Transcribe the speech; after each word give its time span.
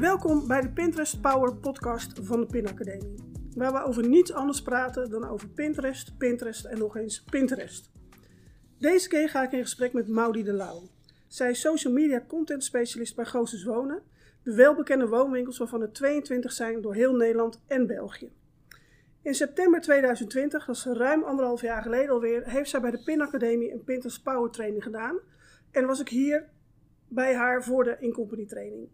Welkom 0.00 0.46
bij 0.46 0.60
de 0.60 0.68
Pinterest 0.68 1.20
Power 1.20 1.54
podcast 1.54 2.20
van 2.22 2.40
de 2.40 2.46
Pin 2.46 2.68
Academie. 2.68 3.14
Waar 3.54 3.72
we 3.72 3.82
over 3.82 4.08
niets 4.08 4.32
anders 4.32 4.62
praten 4.62 5.10
dan 5.10 5.28
over 5.28 5.48
Pinterest, 5.48 6.18
Pinterest 6.18 6.64
en 6.64 6.78
nog 6.78 6.96
eens 6.96 7.24
Pinterest. 7.30 7.90
Deze 8.78 9.08
keer 9.08 9.28
ga 9.28 9.42
ik 9.42 9.52
in 9.52 9.62
gesprek 9.62 9.92
met 9.92 10.08
Maudi 10.08 10.42
de 10.42 10.52
Lauw. 10.52 10.82
Zij 11.26 11.50
is 11.50 11.60
social 11.60 11.92
media 11.92 12.24
content 12.28 12.64
specialist 12.64 13.16
bij 13.16 13.24
Goossens 13.24 13.64
Wonen, 13.64 14.02
de 14.42 14.54
welbekende 14.54 15.08
woonwinkels 15.08 15.58
waarvan 15.58 15.82
er 15.82 15.92
22 15.92 16.52
zijn 16.52 16.80
door 16.80 16.94
heel 16.94 17.14
Nederland 17.14 17.60
en 17.66 17.86
België. 17.86 18.32
In 19.22 19.34
september 19.34 19.80
2020, 19.80 20.64
dat 20.64 20.76
is 20.76 20.84
ruim 20.84 21.22
anderhalf 21.22 21.60
jaar 21.60 21.82
geleden 21.82 22.10
alweer, 22.10 22.50
heeft 22.50 22.70
zij 22.70 22.80
bij 22.80 22.90
de 22.90 23.02
Pin 23.04 23.20
Academie 23.20 23.72
een 23.72 23.84
Pinterest 23.84 24.22
Power 24.22 24.50
Training 24.50 24.82
gedaan. 24.82 25.18
En 25.70 25.86
was 25.86 26.00
ik 26.00 26.08
hier 26.08 26.48
bij 27.08 27.34
haar 27.34 27.64
voor 27.64 27.84
de 27.84 27.96
Incompany 28.00 28.46
training. 28.46 28.88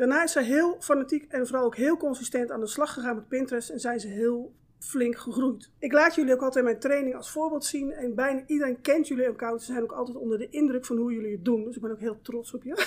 Daarna 0.00 0.22
is 0.22 0.32
zij 0.32 0.44
heel 0.44 0.76
fanatiek 0.78 1.32
en 1.32 1.46
vooral 1.46 1.64
ook 1.64 1.76
heel 1.76 1.96
consistent 1.96 2.50
aan 2.50 2.60
de 2.60 2.66
slag 2.66 2.92
gegaan 2.92 3.14
met 3.14 3.28
Pinterest 3.28 3.70
en 3.70 3.80
zijn 3.80 4.00
ze 4.00 4.08
heel 4.08 4.54
flink 4.78 5.16
gegroeid. 5.16 5.70
Ik 5.78 5.92
laat 5.92 6.14
jullie 6.14 6.32
ook 6.32 6.42
altijd 6.42 6.64
mijn 6.64 6.78
training 6.78 7.14
als 7.14 7.30
voorbeeld 7.30 7.64
zien 7.64 7.92
en 7.92 8.14
bijna 8.14 8.42
iedereen 8.46 8.80
kent 8.80 9.08
jullie 9.08 9.28
account. 9.28 9.60
Ze 9.60 9.72
zijn 9.72 9.82
ook 9.82 9.92
altijd 9.92 10.16
onder 10.16 10.38
de 10.38 10.48
indruk 10.48 10.84
van 10.84 10.96
hoe 10.96 11.12
jullie 11.12 11.32
het 11.32 11.44
doen, 11.44 11.64
dus 11.64 11.76
ik 11.76 11.82
ben 11.82 11.90
ook 11.90 12.00
heel 12.00 12.20
trots 12.22 12.54
op 12.54 12.62
je. 12.62 12.86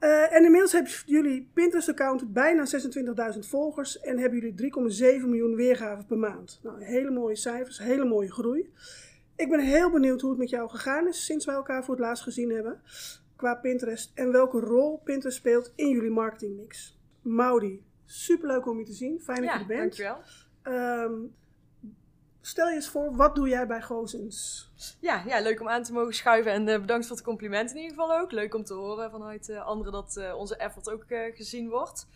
Uh, 0.00 0.32
en 0.36 0.44
inmiddels 0.44 0.72
hebben 0.72 0.92
jullie 1.06 1.50
Pinterest-account 1.54 2.32
bijna 2.32 2.66
26.000 3.32 3.38
volgers 3.38 4.00
en 4.00 4.18
hebben 4.18 4.38
jullie 4.38 4.72
3,7 5.22 5.28
miljoen 5.28 5.54
weergaven 5.54 6.06
per 6.06 6.18
maand. 6.18 6.60
Nou, 6.62 6.84
hele 6.84 7.10
mooie 7.10 7.36
cijfers, 7.36 7.78
hele 7.78 8.04
mooie 8.04 8.32
groei. 8.32 8.72
Ik 9.36 9.48
ben 9.48 9.60
heel 9.60 9.90
benieuwd 9.90 10.20
hoe 10.20 10.30
het 10.30 10.38
met 10.38 10.50
jou 10.50 10.68
gegaan 10.68 11.08
is 11.08 11.24
sinds 11.24 11.44
wij 11.44 11.54
elkaar 11.54 11.84
voor 11.84 11.94
het 11.94 12.04
laatst 12.04 12.22
gezien 12.22 12.50
hebben 12.50 12.80
qua 13.38 13.54
Pinterest 13.54 14.12
en 14.14 14.32
welke 14.32 14.60
rol 14.60 15.00
Pinterest 15.04 15.36
speelt 15.38 15.72
in 15.74 15.88
jullie 15.88 16.10
marketingmix. 16.10 16.98
Maudi, 17.22 17.84
superleuk 18.04 18.66
om 18.66 18.78
je 18.78 18.84
te 18.84 18.92
zien. 18.92 19.20
Fijn 19.20 19.42
dat 19.42 19.52
je 19.52 19.58
er 19.58 19.66
bent. 19.66 19.96
dankjewel. 19.96 20.22
Um, 21.04 21.34
stel 22.40 22.68
je 22.68 22.74
eens 22.74 22.88
voor, 22.88 23.16
wat 23.16 23.34
doe 23.34 23.48
jij 23.48 23.66
bij 23.66 23.82
Gozens? 23.82 24.70
Ja, 25.00 25.22
ja, 25.26 25.40
leuk 25.40 25.60
om 25.60 25.68
aan 25.68 25.82
te 25.82 25.92
mogen 25.92 26.14
schuiven 26.14 26.52
en 26.52 26.68
uh, 26.68 26.80
bedankt 26.80 27.06
voor 27.06 27.16
het 27.16 27.24
compliment 27.24 27.70
in 27.70 27.76
ieder 27.76 27.90
geval 27.90 28.18
ook. 28.18 28.32
Leuk 28.32 28.54
om 28.54 28.64
te 28.64 28.74
horen 28.74 29.10
vanuit 29.10 29.48
uh, 29.48 29.66
anderen 29.66 29.92
dat 29.92 30.16
uh, 30.18 30.34
onze 30.36 30.56
effort 30.56 30.90
ook 30.90 31.04
gezien 31.34 31.68
wordt. 31.68 32.06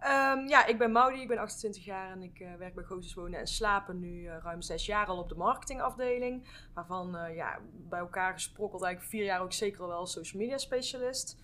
Um, 0.00 0.48
ja, 0.48 0.66
ik 0.66 0.78
ben 0.78 0.92
Maudi, 0.92 1.20
ik 1.20 1.28
ben 1.28 1.38
28 1.38 1.84
jaar 1.84 2.10
en 2.10 2.22
ik 2.22 2.40
uh, 2.40 2.54
werk 2.54 2.74
bij 2.74 2.84
Gozes 2.84 3.14
Wonen 3.14 3.40
en 3.40 3.46
Slapen 3.46 3.98
nu 3.98 4.22
uh, 4.22 4.36
ruim 4.42 4.62
zes 4.62 4.86
jaar 4.86 5.06
al 5.06 5.18
op 5.18 5.28
de 5.28 5.34
marketingafdeling. 5.34 6.48
Waarvan 6.74 7.16
uh, 7.16 7.36
ja, 7.36 7.58
bij 7.88 7.98
elkaar 7.98 8.32
gesprokkeld 8.32 8.82
eigenlijk 8.82 9.12
vier 9.14 9.24
jaar 9.24 9.40
ook 9.40 9.52
zeker 9.52 9.82
al 9.82 9.88
wel 9.88 10.06
social 10.06 10.42
media 10.42 10.58
specialist. 10.58 11.38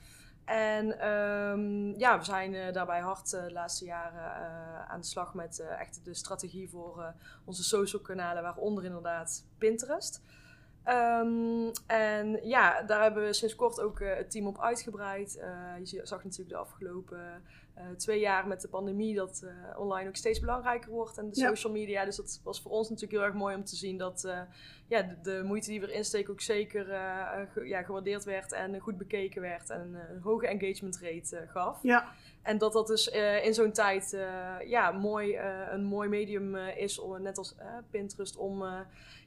En 0.44 1.08
um, 1.08 1.98
ja, 1.98 2.18
we 2.18 2.24
zijn 2.24 2.72
daarbij 2.72 3.00
hard 3.00 3.30
de 3.30 3.52
laatste 3.52 3.84
jaren 3.84 4.88
aan 4.88 5.00
de 5.00 5.06
slag 5.06 5.34
met 5.34 5.58
echt 5.78 6.00
de 6.04 6.14
strategie 6.14 6.68
voor 6.68 7.14
onze 7.44 7.64
social 7.64 8.02
kanalen, 8.02 8.42
waaronder 8.42 8.84
inderdaad 8.84 9.44
Pinterest. 9.58 10.22
Um, 10.86 11.70
en 11.86 12.40
ja, 12.42 12.82
daar 12.82 13.02
hebben 13.02 13.24
we 13.24 13.32
sinds 13.32 13.54
kort 13.54 13.80
ook 13.80 14.00
het 14.00 14.30
team 14.30 14.46
op 14.46 14.60
uitgebreid. 14.60 15.32
je 15.84 16.00
zag 16.02 16.24
natuurlijk 16.24 16.50
de 16.50 16.56
afgelopen 16.56 17.42
uh, 17.78 17.84
twee 17.96 18.20
jaar 18.20 18.46
met 18.46 18.60
de 18.60 18.68
pandemie 18.68 19.14
dat 19.14 19.42
uh, 19.44 19.78
online 19.78 20.08
ook 20.08 20.16
steeds 20.16 20.40
belangrijker 20.40 20.90
wordt 20.90 21.18
en 21.18 21.30
de 21.30 21.40
ja. 21.40 21.48
social 21.48 21.72
media. 21.72 22.04
Dus 22.04 22.16
dat 22.16 22.40
was 22.44 22.60
voor 22.60 22.70
ons 22.70 22.88
natuurlijk 22.88 23.18
heel 23.18 23.28
erg 23.28 23.38
mooi 23.38 23.54
om 23.54 23.64
te 23.64 23.76
zien 23.76 23.98
dat 23.98 24.22
uh, 24.26 24.40
ja, 24.86 25.02
de, 25.02 25.16
de, 25.22 25.42
moeite 25.44 25.70
die 25.70 25.80
we 25.80 25.90
erin 25.90 26.04
steken 26.04 26.32
ook 26.32 26.40
zeker 26.40 26.84
ge, 27.52 27.66
ja, 27.66 27.82
gewaardeerd 27.82 28.24
werd 28.24 28.52
en 28.52 28.78
goed 28.78 28.98
bekeken 28.98 29.40
werd 29.40 29.70
en 29.70 29.94
een 30.10 30.20
hoge 30.20 30.46
engagement 30.46 30.98
rate 30.98 31.46
gaf. 31.48 31.78
Ja. 31.82 32.12
En 32.42 32.58
dat 32.58 32.72
dat 32.72 32.86
dus 32.86 33.08
in 33.42 33.54
zo'n 33.54 33.72
tijd 33.72 34.10
ja, 34.66 34.90
mooi, 34.90 35.38
een 35.70 35.84
mooi 35.84 36.08
medium 36.08 36.56
is, 36.56 36.98
om, 36.98 37.22
net 37.22 37.38
als 37.38 37.54
Pinterest, 37.90 38.36
om 38.36 38.64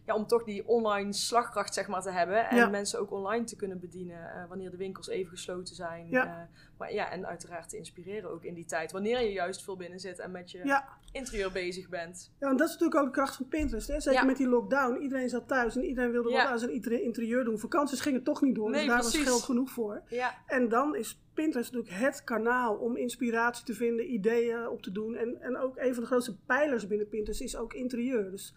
ja, 0.05 0.15
om 0.15 0.27
toch 0.27 0.43
die 0.43 0.67
online 0.67 1.13
slagkracht 1.13 1.73
zeg 1.73 1.87
maar, 1.87 2.01
te 2.01 2.11
hebben. 2.11 2.49
En 2.49 2.57
ja. 2.57 2.69
mensen 2.69 2.99
ook 2.99 3.11
online 3.11 3.43
te 3.43 3.55
kunnen 3.55 3.79
bedienen 3.79 4.17
uh, 4.17 4.47
wanneer 4.47 4.71
de 4.71 4.77
winkels 4.77 5.07
even 5.07 5.29
gesloten 5.29 5.75
zijn. 5.75 6.09
Ja. 6.09 6.25
Uh, 6.25 6.33
maar 6.77 6.93
ja, 6.93 7.11
en 7.11 7.27
uiteraard 7.27 7.69
te 7.69 7.77
inspireren 7.77 8.29
ook 8.29 8.43
in 8.43 8.53
die 8.53 8.65
tijd. 8.65 8.91
Wanneer 8.91 9.21
je 9.21 9.31
juist 9.31 9.63
veel 9.63 9.77
binnen 9.77 9.99
zit 9.99 10.19
en 10.19 10.31
met 10.31 10.51
je 10.51 10.65
ja. 10.65 10.87
interieur 11.11 11.51
bezig 11.51 11.89
bent. 11.89 12.31
Ja, 12.39 12.49
en 12.49 12.57
dat 12.57 12.67
is 12.67 12.73
natuurlijk 12.73 12.99
ook 13.01 13.05
de 13.05 13.11
kracht 13.11 13.35
van 13.35 13.47
Pinterest. 13.47 13.87
Hè? 13.87 13.99
Zeker 13.99 14.25
met 14.25 14.37
die 14.37 14.47
lockdown. 14.47 15.01
Iedereen 15.01 15.29
zat 15.29 15.47
thuis 15.47 15.75
en 15.75 15.83
iedereen 15.83 16.11
wilde 16.11 16.31
wat 16.31 16.45
aan 16.45 16.59
zijn 16.59 16.83
interieur 16.83 17.43
doen. 17.43 17.59
Vakanties 17.59 18.01
gingen 18.01 18.23
toch 18.23 18.41
niet 18.41 18.55
door. 18.55 18.69
Nee, 18.69 18.79
dus 18.79 18.89
daar 18.89 18.99
precies. 18.99 19.19
was 19.19 19.27
geld 19.27 19.43
genoeg 19.43 19.69
voor. 19.69 20.01
Ja. 20.07 20.35
En 20.45 20.69
dan 20.69 20.95
is 20.95 21.19
Pinterest 21.33 21.71
natuurlijk 21.71 22.03
het 22.03 22.23
kanaal 22.23 22.75
om 22.75 22.97
inspiratie 22.97 23.65
te 23.65 23.73
vinden, 23.73 24.13
ideeën 24.13 24.67
op 24.67 24.81
te 24.81 24.91
doen. 24.91 25.15
En, 25.15 25.41
en 25.41 25.57
ook 25.57 25.77
een 25.77 25.93
van 25.93 26.03
de 26.03 26.09
grootste 26.09 26.37
pijlers 26.45 26.87
binnen 26.87 27.07
Pinterest 27.07 27.41
is 27.41 27.57
ook 27.57 27.73
interieur. 27.73 28.31
Dus 28.31 28.55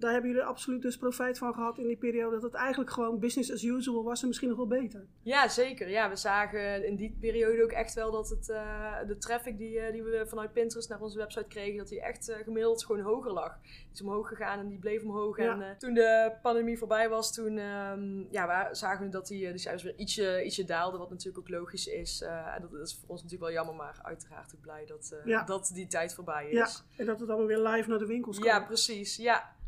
daar 0.00 0.12
hebben 0.12 0.30
jullie 0.30 0.44
absoluut 0.44 0.82
dus 0.82 0.96
profijt 0.96 1.38
van 1.38 1.54
gehad 1.54 1.78
in 1.78 1.86
die 1.86 1.96
periode. 1.96 2.34
Dat 2.34 2.42
het 2.42 2.54
eigenlijk 2.54 2.90
gewoon 2.90 3.18
business 3.18 3.52
as 3.52 3.62
usual 3.62 4.04
was 4.04 4.20
en 4.20 4.26
misschien 4.26 4.48
nog 4.48 4.56
wel 4.56 4.66
beter. 4.66 5.06
Ja, 5.22 5.48
zeker. 5.48 5.88
Ja, 5.88 6.08
we 6.08 6.16
zagen 6.16 6.86
in 6.86 6.96
die 6.96 7.16
periode 7.20 7.62
ook 7.62 7.70
echt 7.70 7.94
wel 7.94 8.10
dat 8.10 8.28
het, 8.28 8.48
uh, 8.48 8.92
de 9.06 9.18
traffic 9.18 9.58
die, 9.58 9.72
uh, 9.72 9.92
die 9.92 10.02
we 10.02 10.24
vanuit 10.26 10.52
Pinterest 10.52 10.88
naar 10.88 11.00
onze 11.00 11.18
website 11.18 11.48
kregen, 11.48 11.78
dat 11.78 11.88
die 11.88 12.00
echt 12.00 12.28
uh, 12.28 12.36
gemiddeld 12.36 12.84
gewoon 12.84 13.02
hoger 13.02 13.32
lag. 13.32 13.58
Die 13.62 13.92
is 13.92 14.02
omhoog 14.02 14.28
gegaan 14.28 14.58
en 14.58 14.68
die 14.68 14.78
bleef 14.78 15.02
omhoog. 15.02 15.38
Ja. 15.38 15.60
En 15.60 15.78
toen 15.78 15.94
de 15.94 16.32
pandemie 16.42 16.78
voorbij 16.78 17.08
was, 17.08 17.34
toen 17.34 17.58
um, 17.58 18.26
ja, 18.30 18.46
we 18.46 18.74
zagen 18.74 19.04
we 19.04 19.10
dat 19.10 19.26
die, 19.26 19.48
die 19.48 19.58
cijfers 19.58 19.82
weer 19.82 19.96
ietsje, 19.96 20.44
ietsje 20.44 20.64
daalden, 20.64 21.00
wat 21.00 21.10
natuurlijk 21.10 21.38
ook 21.38 21.58
logisch 21.58 21.86
is. 21.86 22.20
en 22.20 22.68
dat 22.70 22.80
is 22.80 22.94
voor 22.94 23.08
ons 23.08 23.22
natuurlijk 23.22 23.50
wel 23.50 23.64
jammer, 23.64 23.74
maar 23.74 23.98
uiteraard 24.02 24.54
ook 24.54 24.60
blij 24.60 24.86
dat, 24.86 25.20
ja. 25.24 25.44
dat 25.44 25.70
die 25.74 25.86
tijd 25.86 26.14
voorbij 26.14 26.48
is. 26.50 26.56
Ja, 26.56 26.68
en 26.96 27.06
dat 27.06 27.20
het 27.20 27.28
allemaal 27.28 27.46
weer 27.46 27.68
live 27.68 27.88
naar 27.88 27.98
de 27.98 28.06
winkels 28.06 28.36
komt. 28.36 28.48
Ja, 28.48 28.60
precies. 28.60 29.16
Ja. 29.16 29.58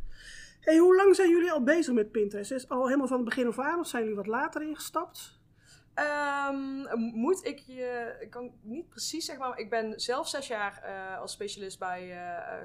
Hey, 0.62 0.76
hoe 0.78 0.96
lang 0.96 1.16
zijn 1.16 1.30
jullie 1.30 1.52
al 1.52 1.62
bezig 1.62 1.94
met 1.94 2.10
Pinterest? 2.10 2.50
Is 2.50 2.62
het 2.62 2.70
al 2.70 2.86
helemaal 2.86 3.06
van 3.06 3.16
het 3.16 3.24
begin 3.24 3.46
af 3.46 3.58
aan 3.58 3.78
of 3.78 3.86
zijn 3.86 4.02
jullie 4.02 4.16
wat 4.16 4.26
later 4.26 4.62
ingestapt? 4.62 5.40
Um, 6.50 6.86
moet 7.14 7.46
ik 7.46 7.58
je, 7.58 8.16
ik 8.20 8.30
kan 8.30 8.52
niet 8.60 8.88
precies 8.88 9.24
zeggen, 9.24 9.48
maar 9.48 9.58
ik 9.58 9.70
ben 9.70 10.00
zelf 10.00 10.28
zes 10.28 10.46
jaar 10.46 10.82
uh, 10.84 11.20
als 11.20 11.32
specialist 11.32 11.78
bij 11.78 12.08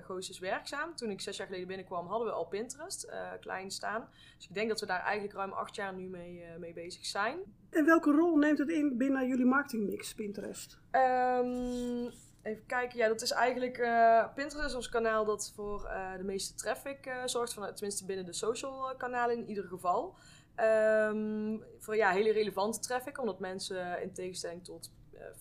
uh, 0.10 0.40
werkzaam. 0.40 0.96
Toen 0.96 1.10
ik 1.10 1.22
zes 1.22 1.38
jaar 1.38 1.48
geleden 1.48 1.68
binnenkwam, 1.68 2.08
hadden 2.08 2.28
we 2.28 2.34
al 2.34 2.46
Pinterest 2.46 3.06
uh, 3.06 3.32
klein 3.40 3.72
staan. 3.72 4.10
Dus 4.36 4.48
ik 4.48 4.54
denk 4.54 4.70
dat 4.70 4.80
we 4.80 4.86
daar 4.86 5.02
eigenlijk 5.02 5.34
ruim 5.34 5.52
acht 5.52 5.76
jaar 5.76 5.94
nu 5.94 6.08
mee, 6.08 6.44
mee 6.60 6.74
bezig 6.74 7.06
zijn. 7.06 7.40
En 7.70 7.86
welke 7.86 8.12
rol 8.12 8.38
neemt 8.38 8.58
het 8.58 8.70
in 8.70 8.98
binnen 8.98 9.28
jullie 9.28 9.46
marketingmix, 9.46 10.14
Pinterest? 10.14 10.80
Um, 10.92 12.12
Even 12.48 12.66
kijken, 12.66 12.98
ja, 12.98 13.08
dat 13.08 13.22
is 13.22 13.32
eigenlijk 13.32 13.78
uh, 13.78 14.34
Pinterest 14.34 14.68
is 14.68 14.76
ons 14.76 14.90
kanaal 14.90 15.26
dat 15.26 15.52
voor 15.56 15.84
uh, 15.84 16.18
de 16.18 16.24
meeste 16.24 16.54
traffic 16.54 17.06
uh, 17.06 17.22
zorgt, 17.26 17.54
van, 17.54 17.74
tenminste 17.74 18.06
binnen 18.06 18.26
de 18.26 18.34
social 18.34 18.96
kanalen 18.96 19.38
in 19.38 19.48
ieder 19.48 19.64
geval. 19.64 20.16
Um, 20.56 21.64
voor 21.80 21.96
ja, 21.96 22.12
hele 22.12 22.32
relevante 22.32 22.80
traffic, 22.80 23.20
omdat 23.20 23.40
mensen 23.40 24.02
in 24.02 24.14
tegenstelling 24.14 24.64
tot 24.64 24.92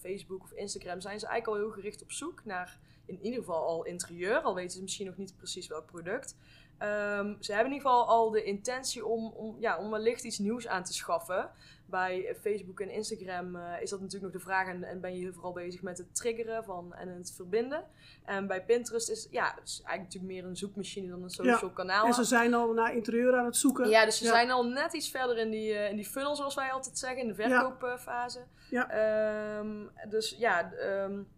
Facebook 0.00 0.42
of 0.42 0.52
Instagram 0.52 1.00
zijn 1.00 1.20
ze 1.20 1.26
eigenlijk 1.26 1.58
al 1.58 1.64
heel 1.66 1.74
gericht 1.74 2.02
op 2.02 2.12
zoek 2.12 2.44
naar 2.44 2.78
in 3.04 3.20
ieder 3.20 3.38
geval 3.38 3.66
al 3.66 3.84
interieur, 3.84 4.40
al 4.40 4.54
weten 4.54 4.76
ze 4.76 4.82
misschien 4.82 5.06
nog 5.06 5.16
niet 5.16 5.36
precies 5.36 5.66
welk 5.66 5.86
product. 5.86 6.36
Um, 6.78 7.36
ze 7.40 7.52
hebben 7.52 7.72
in 7.72 7.76
ieder 7.76 7.90
geval 7.90 8.06
al 8.06 8.30
de 8.30 8.42
intentie 8.42 9.06
om, 9.06 9.32
om, 9.32 9.56
ja, 9.60 9.78
om 9.78 9.90
wellicht 9.90 10.24
iets 10.24 10.38
nieuws 10.38 10.66
aan 10.66 10.84
te 10.84 10.92
schaffen. 10.92 11.50
Bij 11.86 12.36
Facebook 12.41 12.80
en 12.80 12.91
Instagram 12.91 13.56
uh, 13.56 13.82
is 13.82 13.91
dat 13.91 14.00
natuurlijk 14.00 14.32
nog 14.32 14.42
de 14.42 14.48
vraag 14.48 14.69
en, 14.69 14.84
en, 14.84 15.00
ben 15.00 15.19
je 15.19 15.32
vooral 15.32 15.52
bezig 15.52 15.82
met 15.82 15.98
het 15.98 16.14
triggeren 16.14 16.64
van, 16.64 16.94
en 16.94 17.08
het 17.08 17.32
verbinden. 17.36 17.84
En 18.24 18.47
bij 18.47 18.64
Pinterest 18.64 19.10
is, 19.10 19.28
ja, 19.30 19.54
het 19.54 19.69
is 19.69 19.82
eigenlijk 19.82 20.02
natuurlijk 20.02 20.32
meer 20.32 20.44
een 20.44 20.56
zoekmachine 20.56 21.08
dan 21.08 21.22
een 21.22 21.30
social 21.30 21.70
ja. 21.70 21.74
kanaal. 21.74 22.06
En 22.06 22.14
ze 22.14 22.24
zijn 22.24 22.54
al 22.54 22.72
naar 22.72 22.94
interieur 22.94 23.36
aan 23.36 23.44
het 23.44 23.56
zoeken. 23.56 23.88
Ja, 23.88 24.04
dus 24.04 24.19
ze 24.19 24.24
ja. 24.24 24.30
zijn 24.30 24.50
al 24.50 24.69
net 24.69 24.92
iets 24.92 25.10
verder 25.10 25.38
in 25.38 25.50
die, 25.50 25.70
uh, 25.70 25.91
in 25.91 25.97
die 25.97 26.06
funnel, 26.06 26.36
zoals 26.36 26.54
wij 26.54 26.70
altijd 26.70 26.98
zeggen, 26.98 27.20
in 27.20 27.28
de 27.28 27.34
verkoopfase. 27.34 28.41
Ja. 28.71 29.59
Um, 29.59 29.91
dus 30.09 30.36
ja, 30.38 30.72
um, 31.04 31.28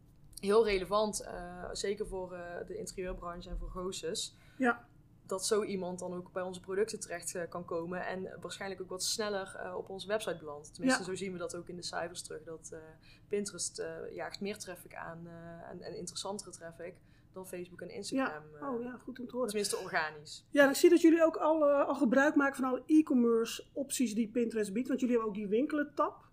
heel 0.40 0.64
relevant, 0.64 1.22
uh, 1.22 1.64
zeker 1.72 2.06
voor 2.06 2.36
de 2.66 2.78
interieurbranche 2.78 3.48
en 3.48 3.58
voor 3.58 3.70
Gozes. 3.70 4.36
Ja 4.56 4.86
dat 5.28 5.46
zo 5.46 5.62
iemand 5.62 5.98
dan 5.98 6.14
ook 6.14 6.32
bij 6.32 6.42
onze 6.42 6.60
producten 6.60 7.00
terecht 7.00 7.34
uh, 7.34 7.42
kan 7.48 7.64
komen 7.64 8.06
en 8.06 8.28
waarschijnlijk 8.40 8.80
ook 8.80 8.88
wat 8.88 9.02
sneller 9.02 9.60
uh, 9.64 9.76
op 9.76 9.88
onze 9.88 10.06
website 10.06 10.38
belandt. 10.38 10.74
Tenminste, 10.74 11.00
Ja. 11.02 11.08
zo 11.08 11.14
zien 11.14 11.32
we 11.32 11.38
dat 11.38 11.54
ook 11.56 11.68
in 11.68 11.76
de 11.76 11.82
cijfers 11.82 12.22
terug. 12.22 12.42
Dat 12.44 12.70
uh, 12.72 12.78
Pinterest 13.28 13.82
jaagt 14.10 14.40
meer 14.40 14.58
traffic 14.58 14.94
aan 14.94 15.28
en, 15.70 15.82
en, 15.82 15.96
interessantere 15.96 16.50
traffic 16.50 16.94
dan 17.32 17.46
Facebook 17.46 17.80
en 17.80 17.90
Instagram. 17.90 18.42
Ja. 18.60 18.70
Oh 18.72 18.82
ja, 18.82 18.96
goed 19.02 19.18
om 19.18 19.26
te 19.26 19.32
horen. 19.32 19.48
Tenminste, 19.48 19.76
organisch. 19.76 20.44
Ja, 20.50 20.68
ik 20.68 20.76
zie 20.76 20.90
dat 20.90 21.00
jullie 21.00 21.24
ook 21.24 21.36
al, 21.36 21.70
al 21.70 21.94
gebruik 21.94 22.34
maken 22.34 22.56
van 22.56 22.64
alle 22.64 22.82
e-commerce 22.86 23.64
opties 23.72 24.14
die 24.14 24.28
Pinterest 24.28 24.72
biedt. 24.72 24.88
Want 24.88 25.00
jullie 25.00 25.14
hebben 25.14 25.32
ook 25.34 25.38
die 25.38 25.48
winkelen 25.48 25.92
tab. 25.94 26.26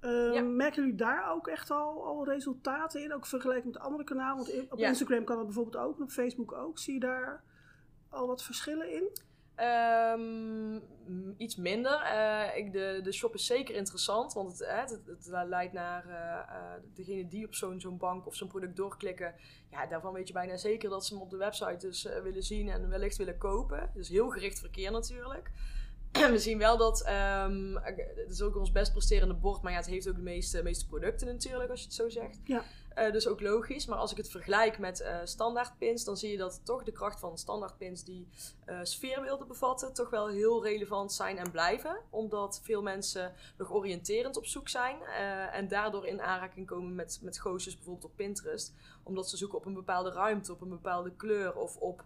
Uh, 0.00 0.34
Ja. 0.34 0.42
Merken 0.42 0.82
jullie 0.82 0.96
daar 0.96 1.32
ook 1.32 1.46
echt 1.46 1.70
al, 1.70 2.06
al 2.06 2.24
resultaten 2.24 3.02
in? 3.02 3.14
Ook 3.14 3.26
vergeleken 3.26 3.66
met 3.66 3.78
andere 3.78 4.04
kanalen? 4.04 4.36
Want 4.36 4.70
op 4.70 4.78
Ja. 4.78 4.88
Instagram 4.88 5.24
kan 5.24 5.36
dat 5.36 5.44
bijvoorbeeld 5.44 5.84
ook, 5.84 5.96
en 5.96 6.02
op 6.02 6.10
Facebook 6.10 6.52
ook. 6.52 6.78
Zie 6.78 6.94
je 6.94 7.00
daar 7.00 7.42
al 8.10 8.26
wat 8.26 8.42
verschillen 8.42 8.92
in? 8.92 9.08
Ehm, 9.54 10.80
iets 11.36 11.56
minder. 11.56 12.02
Uh, 12.02 12.56
ik, 12.56 12.72
de, 12.72 13.00
de 13.02 13.12
shop 13.12 13.34
is 13.34 13.46
zeker 13.46 13.74
interessant, 13.74 14.32
want 14.32 14.58
het, 14.58 14.90
het, 14.90 15.06
het 15.06 15.48
leidt 15.48 15.72
naar 15.72 16.06
uh, 16.06 16.94
degene 16.94 17.28
die 17.28 17.46
op 17.46 17.54
zo'n 17.54 17.80
zo'n 17.80 17.98
bank 17.98 18.26
of 18.26 18.34
zo'n 18.34 18.48
product 18.48 18.76
doorklikken. 18.76 19.34
Ja, 19.70 19.86
daarvan 19.86 20.12
weet 20.12 20.26
je 20.26 20.32
bijna 20.32 20.56
zeker 20.56 20.90
dat 20.90 21.06
ze 21.06 21.14
hem 21.14 21.22
op 21.22 21.30
de 21.30 21.36
website 21.36 21.86
dus 21.86 22.02
willen 22.22 22.42
zien 22.42 22.68
en 22.68 22.88
wellicht 22.88 23.16
willen 23.16 23.38
kopen. 23.38 23.90
Dus 23.94 24.08
heel 24.08 24.28
gericht 24.28 24.58
verkeer 24.58 24.90
natuurlijk. 24.90 25.50
we 26.12 26.38
zien 26.38 26.58
wel 26.58 26.76
dat, 26.76 27.08
um, 27.08 27.76
het 27.76 28.30
is 28.30 28.42
ook 28.42 28.56
ons 28.56 28.72
best 28.72 28.92
presterende 28.92 29.34
bord, 29.34 29.62
maar 29.62 29.72
ja, 29.72 29.78
het 29.78 29.86
heeft 29.86 30.08
ook 30.08 30.16
de 30.16 30.22
meeste, 30.22 30.62
meeste 30.62 30.86
producten 30.86 31.26
natuurlijk, 31.26 31.70
als 31.70 31.80
je 31.80 31.86
het 31.86 31.94
zo 31.94 32.08
zegt. 32.08 32.40
Ja. 32.44 32.64
Uh, 32.98 33.12
dus 33.12 33.26
ook 33.26 33.40
logisch. 33.40 33.86
Maar 33.86 33.98
als 33.98 34.10
ik 34.10 34.16
het 34.16 34.30
vergelijk 34.30 34.78
met 34.78 35.00
uh, 35.00 35.16
standaard 35.24 35.78
pins, 35.78 36.04
dan 36.04 36.16
zie 36.16 36.30
je 36.30 36.36
dat 36.36 36.60
toch 36.64 36.82
de 36.84 36.92
kracht 36.92 37.20
van 37.20 37.38
standaard 37.38 37.78
pins 37.78 38.04
die 38.04 38.28
uh, 38.66 38.78
sfeerbeelden 38.82 39.46
bevatten, 39.46 39.94
toch 39.94 40.10
wel 40.10 40.28
heel 40.28 40.64
relevant 40.64 41.12
zijn 41.12 41.38
en 41.38 41.50
blijven. 41.50 42.00
Omdat 42.10 42.60
veel 42.62 42.82
mensen 42.82 43.32
nog 43.58 43.72
oriënterend 43.72 44.36
op 44.36 44.46
zoek 44.46 44.68
zijn 44.68 45.02
en 45.52 45.68
daardoor 45.68 46.06
in 46.06 46.20
aanraking 46.20 46.66
komen 46.66 46.94
met, 46.94 47.18
met 47.22 47.38
goosjes 47.38 47.74
bijvoorbeeld 47.74 48.04
op 48.04 48.16
Pinterest. 48.16 48.72
Omdat 49.02 49.28
ze 49.28 49.36
zoeken 49.36 49.58
op 49.58 49.66
een 49.66 49.74
bepaalde 49.74 50.10
ruimte, 50.10 50.52
op 50.52 50.60
een 50.60 50.68
bepaalde 50.68 51.12
kleur 51.16 51.54
of 51.56 51.76
op 51.76 52.04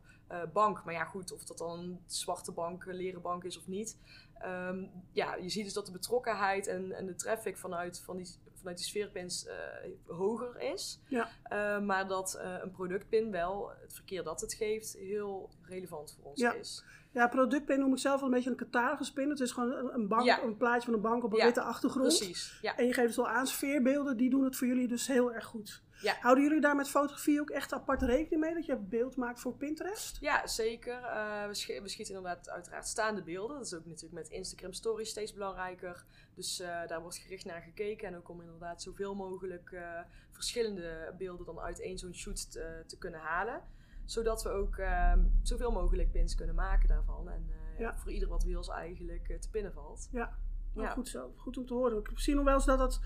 bank. 0.52 0.84
Maar 0.84 0.94
ja, 0.94 1.04
goed, 1.04 1.32
of 1.32 1.44
dat 1.44 1.58
dan 1.58 1.78
een 1.78 2.00
zwarte 2.06 2.52
bank, 2.52 2.84
een 2.84 2.94
leren 2.94 3.22
bank 3.22 3.44
is 3.44 3.58
of 3.58 3.66
niet. 3.66 3.96
Um, 4.44 4.90
ja, 5.12 5.34
je 5.34 5.48
ziet 5.48 5.64
dus 5.64 5.72
dat 5.72 5.86
de 5.86 5.92
betrokkenheid 5.92 6.66
en, 6.66 6.92
en 6.92 7.06
de 7.06 7.14
traffic 7.14 7.56
vanuit, 7.56 8.00
van 8.00 8.16
die, 8.16 8.28
vanuit 8.64 8.78
die 8.78 8.86
sfeerpins 8.86 9.46
uh, 9.46 10.16
hoger 10.16 10.60
is. 10.60 11.00
Ja. 11.08 11.30
Uh, 11.52 11.80
maar 11.86 12.08
dat 12.08 12.38
uh, 12.38 12.56
een 12.62 12.70
productpin 12.70 13.30
wel, 13.30 13.70
het 13.80 13.94
verkeer 13.94 14.22
dat 14.22 14.40
het 14.40 14.54
geeft, 14.54 14.92
heel 14.92 15.50
relevant 15.62 16.14
voor 16.16 16.30
ons 16.30 16.40
ja. 16.40 16.52
is. 16.52 16.84
Ja, 17.14 17.28
productpin 17.28 17.78
noem 17.78 17.92
ik 17.92 17.98
zelf 17.98 18.20
wel 18.20 18.28
een 18.28 18.34
beetje 18.34 18.50
een 18.50 18.56
cataloguspin. 18.56 19.28
Het 19.30 19.40
is 19.40 19.52
gewoon 19.52 19.72
een, 19.72 19.94
een, 19.94 20.08
bank, 20.08 20.24
Ja. 20.24 20.42
een 20.42 20.56
plaatje 20.56 20.84
van 20.84 20.94
een 20.94 21.00
bank 21.00 21.24
op 21.24 21.32
een 21.32 21.38
Ja, 21.38 21.44
witte 21.44 21.60
achtergrond. 21.60 22.16
Precies, 22.16 22.58
ja. 22.62 22.76
En 22.76 22.86
je 22.86 22.92
geeft 22.92 23.06
het 23.06 23.16
wel 23.16 23.28
aan, 23.28 23.46
sfeerbeelden, 23.46 24.16
die 24.16 24.30
doen 24.30 24.44
het 24.44 24.56
voor 24.56 24.66
jullie 24.66 24.88
dus 24.88 25.06
heel 25.06 25.32
erg 25.32 25.44
goed. 25.44 25.82
Ja. 26.00 26.16
Houden 26.20 26.44
jullie 26.44 26.60
daar 26.60 26.76
met 26.76 26.88
fotografie 26.88 27.40
ook 27.40 27.50
echt 27.50 27.72
apart 27.72 28.02
rekening 28.02 28.40
mee? 28.40 28.54
Dat 28.54 28.66
je 28.66 28.76
beeld 28.76 29.16
maakt 29.16 29.40
voor 29.40 29.54
Pinterest? 29.54 30.16
Ja, 30.20 30.46
zeker. 30.46 31.00
Uh, 31.00 31.46
we, 31.46 31.54
sch 31.54 31.66
we, 31.66 31.88
schieten 31.88 32.14
inderdaad 32.14 32.50
uiteraard 32.50 32.86
staande 32.86 33.22
beelden. 33.22 33.56
Dat 33.56 33.66
is 33.66 33.74
ook 33.74 33.86
natuurlijk 33.86 34.12
met 34.12 34.28
Instagram 34.28 34.72
Stories 34.72 35.08
steeds 35.08 35.32
belangrijker. 35.32 36.04
Dus 36.34 36.60
uh, 36.60 36.86
daar 36.86 37.00
wordt 37.00 37.16
gericht 37.16 37.44
naar 37.44 37.62
gekeken. 37.62 38.08
En 38.08 38.16
ook 38.16 38.28
om 38.28 38.40
inderdaad 38.40 38.82
zoveel 38.82 39.14
mogelijk 39.14 39.70
uh, 39.70 40.00
verschillende 40.30 41.14
beelden 41.18 41.46
dan 41.46 41.60
uit 41.60 41.80
één 41.80 41.98
zo'n 41.98 42.14
shoot 42.14 42.50
te, 42.52 42.96
kunnen 42.98 43.20
halen. 43.20 43.62
Zodat 44.04 44.42
we 44.42 44.48
ook 44.48 44.76
ehm, 44.76 45.24
zoveel 45.42 45.70
mogelijk 45.70 46.10
pins 46.12 46.34
kunnen 46.34 46.54
maken 46.54 46.88
daarvan. 46.88 47.28
En 47.28 47.46
Ja. 47.78 47.96
voor 47.98 48.12
ieder 48.12 48.28
wat 48.28 48.44
wils 48.44 48.68
eigenlijk 48.68 49.36
te 49.40 49.50
pinnen 49.50 49.72
valt. 49.72 50.08
Ja, 50.12 50.36
nou, 50.74 50.86
Ja. 50.86 50.92
goed 50.92 51.08
zo. 51.08 51.32
Goed 51.36 51.56
om 51.58 51.66
te 51.66 51.74
horen. 51.74 51.98
Ik 51.98 52.10
zie 52.14 52.34
nog 52.34 52.44
wel 52.44 52.54
eens 52.54 52.64
dat 52.64 52.78
dat 52.78 53.00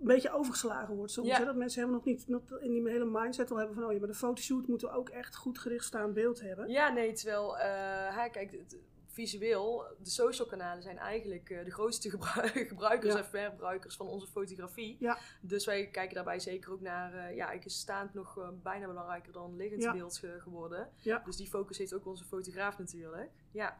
een 0.00 0.06
beetje 0.06 0.32
overgeslagen 0.32 0.94
wordt 0.96 1.12
soms. 1.12 1.28
Ja. 1.28 1.38
Hè? 1.38 1.44
Dat 1.44 1.56
mensen 1.56 1.80
helemaal 1.80 2.00
nog 2.04 2.08
niet 2.14 2.28
nog 2.28 2.60
in 2.60 2.70
die 2.70 2.88
hele 2.90 3.04
mindset 3.04 3.50
al 3.50 3.56
hebben 3.56 3.74
van... 3.74 3.84
oh 3.84 3.92
ja, 3.92 3.98
maar 3.98 4.08
de 4.08 4.14
fotoshoot 4.14 4.66
moeten 4.66 4.88
we 4.88 4.94
ook 4.94 5.08
echt 5.08 5.36
goed 5.36 5.58
gericht 5.58 5.84
staan 5.84 6.12
beeld 6.12 6.40
hebben. 6.40 6.68
Ja, 6.68 6.92
nee, 6.92 7.12
terwijl, 7.12 7.58
eh, 7.58 8.16
hè, 8.16 8.28
kijk, 8.28 8.50
het- 8.50 8.76
visueel, 9.16 9.84
de 10.02 10.10
social 10.10 10.48
kanalen 10.48 10.82
zijn 10.82 10.98
eigenlijk 10.98 11.50
eh, 11.50 11.64
de 11.64 11.70
grootste 11.70 12.10
gebru- 12.10 12.64
gebruikers 12.72 13.12
Ja. 13.12 13.18
en 13.18 13.24
verbruikers 13.24 13.96
van 13.96 14.06
onze 14.06 14.26
fotografie. 14.26 14.96
Ja. 15.00 15.18
Dus 15.40 15.64
wij 15.66 15.86
kijken 15.86 16.14
daarbij 16.14 16.40
zeker 16.40 16.72
ook 16.72 16.80
naar, 16.80 17.08
eh, 17.12 17.18
ja, 17.18 17.22
eigenlijk 17.24 17.64
is 17.64 17.78
staand 17.78 18.14
nog 18.14 18.38
eh, 18.38 18.48
bijna 18.62 18.86
belangrijker 18.86 19.32
dan 19.32 19.56
liggend 19.56 19.82
beeld 19.92 20.18
ge- 20.18 20.40
geworden. 20.40 20.90
Dus 21.24 21.36
die 21.36 21.48
focus 21.48 21.78
heeft 21.78 21.94
ook 21.94 22.06
onze 22.06 22.24
fotograaf 22.24 22.78
natuurlijk. 22.78 23.30
Ja. 23.50 23.78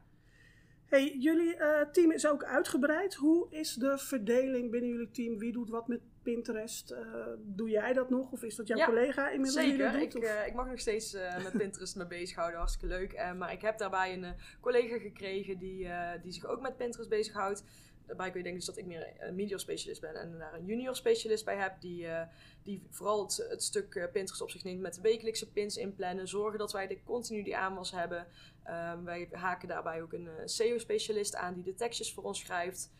Hey, 0.87 1.17
jullie 1.19 1.57
eh, 1.57 1.89
team 1.89 2.11
is 2.11 2.27
ook 2.27 2.45
uitgebreid. 2.45 3.15
Hoe 3.15 3.47
is 3.51 3.75
de 3.75 3.99
verdeling 3.99 4.71
binnen 4.71 4.91
jullie 4.91 5.11
team? 5.11 5.39
Wie 5.39 5.53
doet 5.53 5.71
wat 5.71 5.89
met 5.89 6.01
Pinterest? 6.23 6.91
Eh, 6.91 7.27
doe 7.39 7.69
jij 7.71 7.93
dat 7.93 8.11
nog? 8.11 8.33
Of 8.33 8.43
is 8.43 8.57
dat 8.57 8.67
jouw 8.67 8.79
Ja, 8.79 8.87
collega 8.87 9.29
inmiddels 9.31 9.65
die 9.65 9.71
Zeker, 9.77 10.01
ik, 10.01 10.11
doet? 10.13 10.23
Of- 10.23 10.29
eh, 10.29 10.47
ik 10.47 10.55
mag 10.55 10.67
nog 10.69 10.81
steeds 10.81 11.13
met 11.43 11.53
Pinterest 11.63 11.97
me 11.97 12.07
bezighouden, 12.07 12.59
hartstikke 12.59 12.95
leuk. 12.95 13.35
Maar 13.37 13.53
ik 13.53 13.61
heb 13.63 13.79
daarbij 13.79 14.13
een 14.13 14.35
collega 14.61 14.99
gekregen 14.99 15.59
die, 15.59 15.89
die 16.23 16.33
zich 16.33 16.47
ook 16.47 16.61
met 16.61 16.77
Pinterest 16.77 17.09
bezighoudt. 17.11 17.65
Daarbij 18.07 18.31
kun 18.31 18.37
je 18.37 18.43
denken 18.43 18.65
dus 18.65 18.75
dat 18.75 18.79
ik 18.79 18.87
meer 18.87 19.13
een 19.19 19.35
medior 19.35 19.61
specialist 19.61 20.01
ben 20.01 20.15
en 20.15 20.39
daar 20.39 20.55
een 20.55 20.65
junior 20.65 20.97
specialist 20.97 21.45
bij 21.45 21.57
heb. 21.57 21.81
Die, 21.81 22.07
eh, 22.07 22.27
die 22.63 22.87
vooral 22.91 23.23
het, 23.23 23.63
stuk 23.63 23.95
eh, 23.95 24.11
Pinterest 24.13 24.43
op 24.43 24.51
zich 24.51 24.65
neemt 24.65 24.81
met 24.81 24.95
de 24.95 25.01
wekelijkse 25.01 25.51
pins 25.51 25.77
inplannen. 25.77 26.29
Zorgen 26.29 26.59
dat 26.59 26.73
wij 26.73 26.87
de, 26.87 27.03
continu 27.03 27.43
die 27.43 27.57
aanwas 27.57 27.91
hebben. 27.91 28.27
Ehm, 28.63 29.05
wij 29.05 29.29
haken 29.31 29.69
daarbij 29.69 30.03
ook 30.03 30.13
een 30.13 30.29
eh, 30.29 30.43
SEO-specialist 30.45 31.37
aan 31.37 31.55
die 31.55 31.65
de 31.65 31.75
tekstjes 31.75 32.15
voor 32.15 32.25
ons 32.25 32.41
schrijft. 32.41 32.95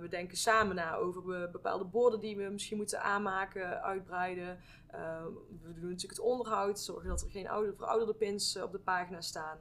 We 0.00 0.08
denken 0.08 0.36
samen 0.36 0.74
na 0.74 0.94
over 0.94 1.22
be- 1.22 1.48
bepaalde 1.52 1.84
borden 1.84 2.20
die 2.20 2.36
we 2.36 2.42
misschien 2.42 2.76
moeten 2.76 3.02
aanmaken, 3.02 3.82
uitbreiden. 3.82 4.60
Ehm, 4.90 5.24
we 5.62 5.72
doen 5.72 5.90
natuurlijk 5.90 6.18
het 6.18 6.20
onderhoud, 6.20 6.80
zorgen 6.80 7.08
dat 7.08 7.22
er 7.22 7.30
geen 7.30 7.48
oude, 7.48 7.74
verouderde 7.74 8.14
pins 8.14 8.56
op 8.56 8.72
de 8.72 8.78
pagina 8.78 9.20
staan. 9.20 9.58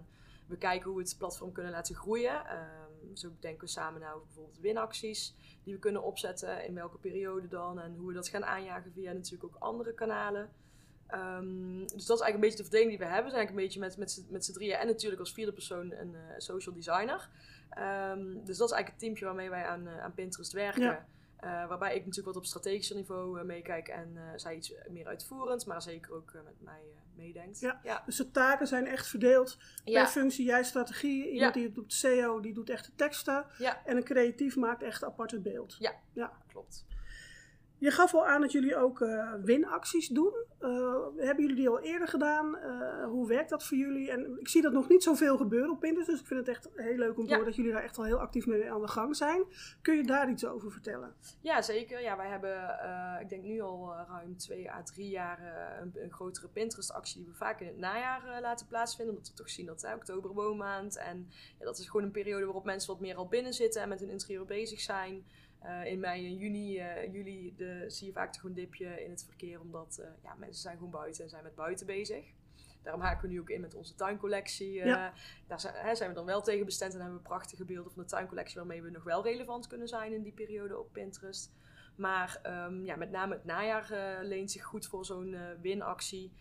We 0.47 0.57
kijken 0.57 0.87
hoe 0.87 0.97
we 0.97 1.03
het 1.03 1.17
platform 1.17 1.51
kunnen 1.51 1.71
laten 1.71 1.95
groeien. 1.95 2.45
Ehm, 2.45 2.90
zo 3.13 3.29
denken 3.39 3.65
we 3.65 3.71
samen 3.71 4.13
over 4.13 4.25
bijvoorbeeld 4.25 4.59
winacties 4.59 5.35
die 5.63 5.73
we 5.73 5.79
kunnen 5.79 6.03
opzetten, 6.03 6.65
in 6.65 6.73
welke 6.73 6.97
periode 6.97 7.47
dan 7.47 7.79
en 7.79 7.95
hoe 7.95 8.07
we 8.07 8.13
dat 8.13 8.27
gaan 8.27 8.45
aanjagen 8.45 8.91
via 8.91 9.11
natuurlijk 9.11 9.43
ook 9.43 9.61
andere 9.61 9.93
kanalen. 9.93 10.49
Ehm, 11.07 11.79
dus 11.79 12.05
dat 12.05 12.17
is 12.17 12.23
eigenlijk 12.23 12.33
een 12.33 12.39
beetje 12.39 12.57
de 12.57 12.63
verdeling 12.63 12.89
die 12.89 12.99
we 12.99 13.05
hebben. 13.05 13.23
We 13.23 13.37
zijn 13.37 13.47
eigenlijk 13.47 13.51
een 13.51 13.63
beetje 13.63 13.79
met, 13.79 13.97
met, 13.97 14.31
met 14.31 14.45
z'n 14.45 14.53
drieën 14.53 14.75
en 14.75 14.87
natuurlijk 14.87 15.19
als 15.19 15.33
vierde 15.33 15.53
persoon 15.53 15.91
een 15.91 16.15
eh, 16.15 16.21
social 16.37 16.75
designer. 16.75 17.29
Ehm, 17.69 18.33
dus 18.43 18.57
dat 18.57 18.69
is 18.69 18.75
eigenlijk 18.75 18.87
het 18.87 18.99
teampje 18.99 19.25
waarmee 19.25 19.49
wij 19.49 19.65
aan, 19.65 19.87
eh, 19.87 20.03
aan 20.03 20.13
Pinterest 20.13 20.51
werken. 20.51 21.05
Eh, 21.41 21.67
waarbij 21.67 21.89
ik 21.95 21.99
natuurlijk 21.99 22.27
wat 22.27 22.35
op 22.35 22.45
strategischer 22.45 22.95
niveau 22.95 23.39
eh, 23.39 23.45
meekijk 23.45 23.87
en 23.87 24.11
eh, 24.17 24.23
zij 24.35 24.55
iets 24.55 24.73
meer 24.89 25.07
uitvoerend, 25.07 25.65
maar 25.65 25.81
zeker 25.81 26.13
ook 26.13 26.33
met 26.33 26.61
mij 26.61 26.81
meedenkt. 27.15 27.59
Ja. 27.59 27.79
ja. 27.83 28.03
Dus 28.05 28.15
de 28.15 28.31
taken 28.31 28.67
zijn 28.67 28.87
echt 28.87 29.07
verdeeld 29.07 29.57
Ja. 29.83 30.01
per 30.03 30.11
functie. 30.11 30.45
Jij 30.45 30.63
strategie, 30.63 31.23
iemand 31.25 31.39
Ja. 31.41 31.51
die 31.51 31.63
het 31.63 31.75
doet 31.75 31.93
SEO, 31.93 32.39
die 32.39 32.53
doet 32.53 32.69
echt 32.69 32.85
de 32.85 32.91
teksten. 32.95 33.45
Ja. 33.57 33.85
En 33.85 33.97
een 33.97 34.03
creatief 34.03 34.55
maakt 34.55 34.83
echt 34.83 35.03
apart 35.03 35.31
het 35.31 35.43
beeld. 35.43 35.77
klopt. 36.47 36.85
Je 37.81 37.91
gaf 37.91 38.13
al 38.13 38.27
aan 38.27 38.41
dat 38.41 38.51
jullie 38.51 38.75
ook 38.75 39.01
eh, 39.01 39.33
winacties 39.43 40.07
doen. 40.07 40.33
Eh, 40.59 40.69
hebben 41.17 41.41
jullie 41.41 41.55
die 41.55 41.69
al 41.69 41.79
eerder 41.79 42.07
gedaan? 42.07 42.57
Eh, 42.57 43.05
hoe 43.05 43.27
werkt 43.27 43.49
dat 43.49 43.63
voor 43.63 43.77
jullie? 43.77 44.11
En 44.11 44.39
ik 44.39 44.47
zie 44.47 44.61
dat 44.61 44.71
nog 44.71 44.87
niet 44.89 45.03
zoveel 45.03 45.37
gebeuren 45.37 45.71
op 45.71 45.79
Pinterest. 45.79 46.09
Dus 46.09 46.19
ik 46.19 46.25
vind 46.25 46.39
het 46.39 46.49
echt 46.49 46.69
heel 46.75 46.97
leuk 46.97 47.17
om 47.17 47.23
te 47.23 47.29
Ja. 47.29 47.29
horen 47.29 47.45
dat 47.45 47.55
jullie 47.55 47.71
daar 47.71 47.83
echt 47.83 47.97
al 47.97 48.03
heel 48.03 48.19
actief 48.19 48.45
mee 48.45 48.71
aan 48.71 48.81
de 48.81 48.87
gang 48.87 49.15
zijn. 49.15 49.43
Kun 49.81 49.95
je 49.95 50.03
daar 50.03 50.29
iets 50.29 50.45
over 50.45 50.71
vertellen? 50.71 51.13
Ja, 51.41 51.61
zeker. 51.61 52.01
Ja, 52.01 52.17
wij 52.17 52.29
hebben, 52.29 52.79
ik 53.21 53.29
denk 53.29 53.43
nu 53.43 53.61
al 53.61 53.93
ruim 54.09 54.37
twee 54.37 54.71
à 54.71 54.83
drie 54.83 55.09
jaar 55.09 55.39
een, 55.81 55.91
een 55.95 56.11
grotere 56.11 56.47
Pinterest-actie 56.47 57.17
die 57.17 57.27
we 57.31 57.35
vaak 57.37 57.59
in 57.59 57.67
het 57.67 57.77
najaar 57.77 58.41
laten 58.41 58.67
plaatsvinden. 58.67 59.15
Omdat 59.15 59.29
we 59.29 59.35
toch 59.37 59.49
zien 59.49 59.65
dat 59.65 59.83
uh, 59.83 59.91
oktober 59.95 60.33
woonmaand 60.33 60.97
en 60.97 61.27
ja, 61.59 61.65
dat 61.65 61.77
is 61.77 61.85
gewoon 61.89 62.05
een 62.05 62.11
periode 62.11 62.45
waarop 62.45 62.65
mensen 62.65 62.91
wat 62.91 63.01
meer 63.01 63.15
al 63.15 63.27
binnen 63.27 63.53
zitten 63.53 63.81
en 63.81 63.89
met 63.89 63.99
hun 63.99 64.09
interieur 64.09 64.45
bezig 64.45 64.79
zijn. 64.79 65.23
Eh, 65.61 65.85
in 65.85 65.99
mei 65.99 66.25
en 66.25 66.35
juni, 66.37 66.77
eh, 66.77 67.13
juli 67.13 67.53
de, 67.57 67.83
zie 67.87 68.07
je 68.07 68.13
vaak 68.13 68.33
toch 68.33 68.43
een 68.43 68.53
dipje 68.53 69.03
in 69.03 69.09
het 69.09 69.23
verkeer, 69.23 69.59
omdat 69.59 69.97
eh, 69.97 70.09
ja, 70.23 70.35
mensen 70.35 70.61
zijn 70.61 70.75
gewoon 70.75 70.91
buiten 70.91 71.23
en 71.23 71.29
zijn 71.29 71.43
met 71.43 71.55
buiten 71.55 71.85
bezig. 71.85 72.25
Daarom 72.81 73.01
haken 73.01 73.21
we 73.21 73.33
nu 73.33 73.39
ook 73.39 73.49
in 73.49 73.61
met 73.61 73.75
onze 73.75 73.95
tuincollectie. 73.95 74.83
Daar 75.47 75.59
zijn, 75.59 75.73
hè, 75.75 75.95
zijn 75.95 76.09
we 76.09 76.15
dan 76.15 76.25
wel 76.25 76.41
tegen 76.41 76.65
bestemd 76.65 76.93
en 76.93 76.99
hebben 76.99 77.17
we 77.17 77.23
prachtige 77.23 77.65
beelden 77.65 77.91
van 77.91 78.03
de 78.03 78.09
tuincollectie 78.09 78.57
waarmee 78.57 78.81
we 78.81 78.89
nog 78.89 79.03
wel 79.03 79.23
relevant 79.23 79.67
kunnen 79.67 79.87
zijn 79.87 80.13
in 80.13 80.23
die 80.23 80.31
periode 80.31 80.79
op 80.79 80.91
Pinterest. 80.91 81.51
Maar 81.95 82.39
ehm, 82.41 82.85
ja, 82.85 82.95
met 82.95 83.11
name 83.11 83.33
het 83.33 83.45
najaar 83.45 84.19
leent 84.23 84.51
zich 84.51 84.63
goed 84.63 84.87
voor 84.87 85.05
zo'n 85.05 85.35
winactie. 85.61 86.33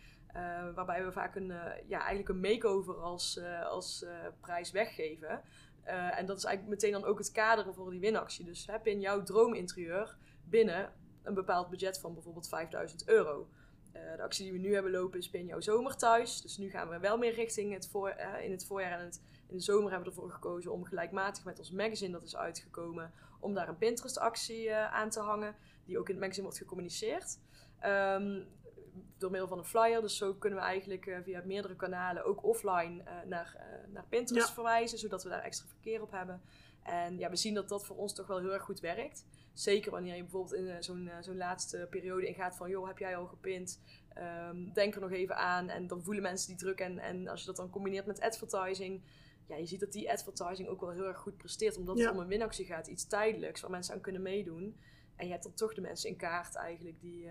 waarbij 0.75 1.05
we 1.05 1.13
vaak 1.13 1.35
een, 1.35 1.53
ja, 1.87 1.99
eigenlijk 1.99 2.29
een 2.29 2.41
makeover 2.41 2.95
als, 2.95 3.41
als 3.65 4.05
prijs 4.41 4.71
weggeven. 4.71 5.43
Eh, 5.83 6.19
en 6.19 6.27
dat 6.27 6.37
is 6.37 6.45
eigenlijk 6.45 6.75
meteen 6.75 7.01
dan 7.01 7.11
ook 7.11 7.19
het 7.19 7.33
kaderen 7.33 7.75
voor 7.75 7.91
die 7.91 8.01
winactie. 8.01 8.45
Dus 8.45 8.67
heb 8.67 8.87
in 8.87 9.01
jouw 9.01 9.23
droominterieur 9.23 10.17
binnen 10.45 10.93
een 11.23 11.35
bepaald 11.35 11.71
budget 11.71 11.99
van 11.99 12.15
bijvoorbeeld 12.15 12.49
5000 12.49 13.09
euro. 13.09 13.49
Eh, 13.93 14.17
de 14.17 14.23
actie 14.23 14.45
die 14.45 14.53
we 14.53 14.59
nu 14.59 14.75
hebben 14.75 14.93
lopen 14.93 15.19
is 15.19 15.31
Pin 15.31 15.47
jouw 15.47 15.61
zomer 15.61 15.97
thuis. 15.97 16.43
Dus 16.43 16.57
nu 16.57 16.71
gaan 16.71 16.89
we 16.89 16.99
wel 16.99 17.19
meer 17.19 17.35
richting 17.35 17.73
het 17.73 17.89
voor, 17.89 18.09
eh, 18.09 18.45
in 18.45 18.51
het 18.51 18.67
voorjaar 18.67 19.01
en 19.01 19.13
in 19.47 19.57
de 19.57 19.63
zomer 19.63 19.91
hebben 19.91 20.09
we 20.09 20.15
ervoor 20.15 20.31
gekozen 20.31 20.73
om 20.73 20.85
gelijkmatig 20.85 21.45
met 21.45 21.59
ons 21.59 21.71
magazine 21.71 22.13
dat 22.13 22.23
is 22.23 22.37
uitgekomen, 22.37 23.13
om 23.41 23.55
daar 23.55 23.69
een 23.69 23.79
Pinterest 23.79 24.19
actie 24.19 24.75
aan 24.75 25.11
te 25.11 25.21
hangen, 25.21 25.57
die 25.85 25.99
ook 25.99 26.07
in 26.07 26.15
het 26.15 26.21
magazine 26.21 26.47
wordt 26.47 26.59
gecommuniceerd. 26.59 27.39
Ehm, 27.79 28.43
door 29.19 29.31
middel 29.31 29.49
van 29.49 29.59
een 29.59 29.65
flyer. 29.65 30.01
Dus 30.01 30.17
zo 30.17 30.35
kunnen 30.35 30.59
we 30.59 30.65
eigenlijk 30.65 31.07
eh, 31.07 31.19
via 31.23 31.43
meerdere 31.45 31.77
kanalen, 31.77 32.25
ook 32.25 32.45
offline, 32.45 33.03
eh, 33.03 33.13
naar, 33.27 33.55
eh, 33.59 33.93
naar 33.93 34.05
Pinterest 34.09 34.47
Ja. 34.49 34.55
verwijzen, 34.55 34.99
zodat 34.99 35.23
we 35.23 35.29
daar 35.29 35.43
extra 35.43 35.67
verkeer 35.69 36.03
op 36.03 36.11
hebben. 36.11 36.43
En 36.83 37.19
ja, 37.19 37.31
we 37.31 37.37
zien 37.37 37.55
dat 37.55 37.69
dat 37.69 37.87
voor 37.87 37.97
ons 37.97 38.15
toch 38.15 38.27
wel 38.27 38.39
heel 38.39 38.53
erg 38.53 38.63
goed 38.63 38.81
werkt. 38.81 39.25
Zeker 39.53 39.91
wanneer 39.91 40.15
je 40.15 40.23
bijvoorbeeld 40.23 40.55
in 40.55 40.83
zo'n 40.83 41.11
zo'n 41.21 41.37
laatste 41.37 41.87
periode 41.91 42.27
ingaat 42.27 42.57
van, 42.57 42.71
joh, 42.71 42.87
heb 42.87 42.99
jij 42.99 43.17
al 43.17 43.27
gepint? 43.27 43.81
Ehm, 44.15 44.73
denk 44.73 44.95
er 44.95 45.01
nog 45.01 45.11
even 45.11 45.37
aan. 45.37 45.69
En 45.69 45.87
dan 45.87 46.03
voelen 46.03 46.23
mensen 46.23 46.49
die 46.49 46.57
druk. 46.57 46.81
En, 46.81 46.99
en 46.99 47.29
als 47.29 47.41
je 47.41 47.47
dat 47.47 47.57
dan 47.57 47.71
combineert 47.71 48.07
met 48.07 48.21
advertising, 48.21 49.03
ja, 49.47 49.57
je 49.57 49.67
ziet 49.67 49.81
dat 49.81 49.93
die 49.93 50.11
advertising 50.11 50.69
ook 50.69 50.81
wel 50.81 50.91
heel 50.91 51.07
erg 51.07 51.19
goed 51.19 51.37
presteert. 51.37 51.77
Omdat 51.77 51.99
Ja. 51.99 52.05
het 52.05 52.15
om 52.15 52.21
een 52.21 52.27
winactie 52.27 52.65
gaat, 52.67 52.87
iets 52.87 53.07
tijdelijks, 53.07 53.61
waar 53.61 53.71
mensen 53.71 53.95
aan 53.95 54.01
kunnen 54.01 54.23
meedoen. 54.23 54.81
En 55.17 55.27
je 55.27 55.33
hebt 55.33 55.45
dan 55.45 55.55
toch 55.55 55.75
de 55.75 55.81
mensen 55.81 56.11
in 56.11 56.17
kaart 56.17 56.55
eigenlijk 56.55 57.01
die, 57.01 57.29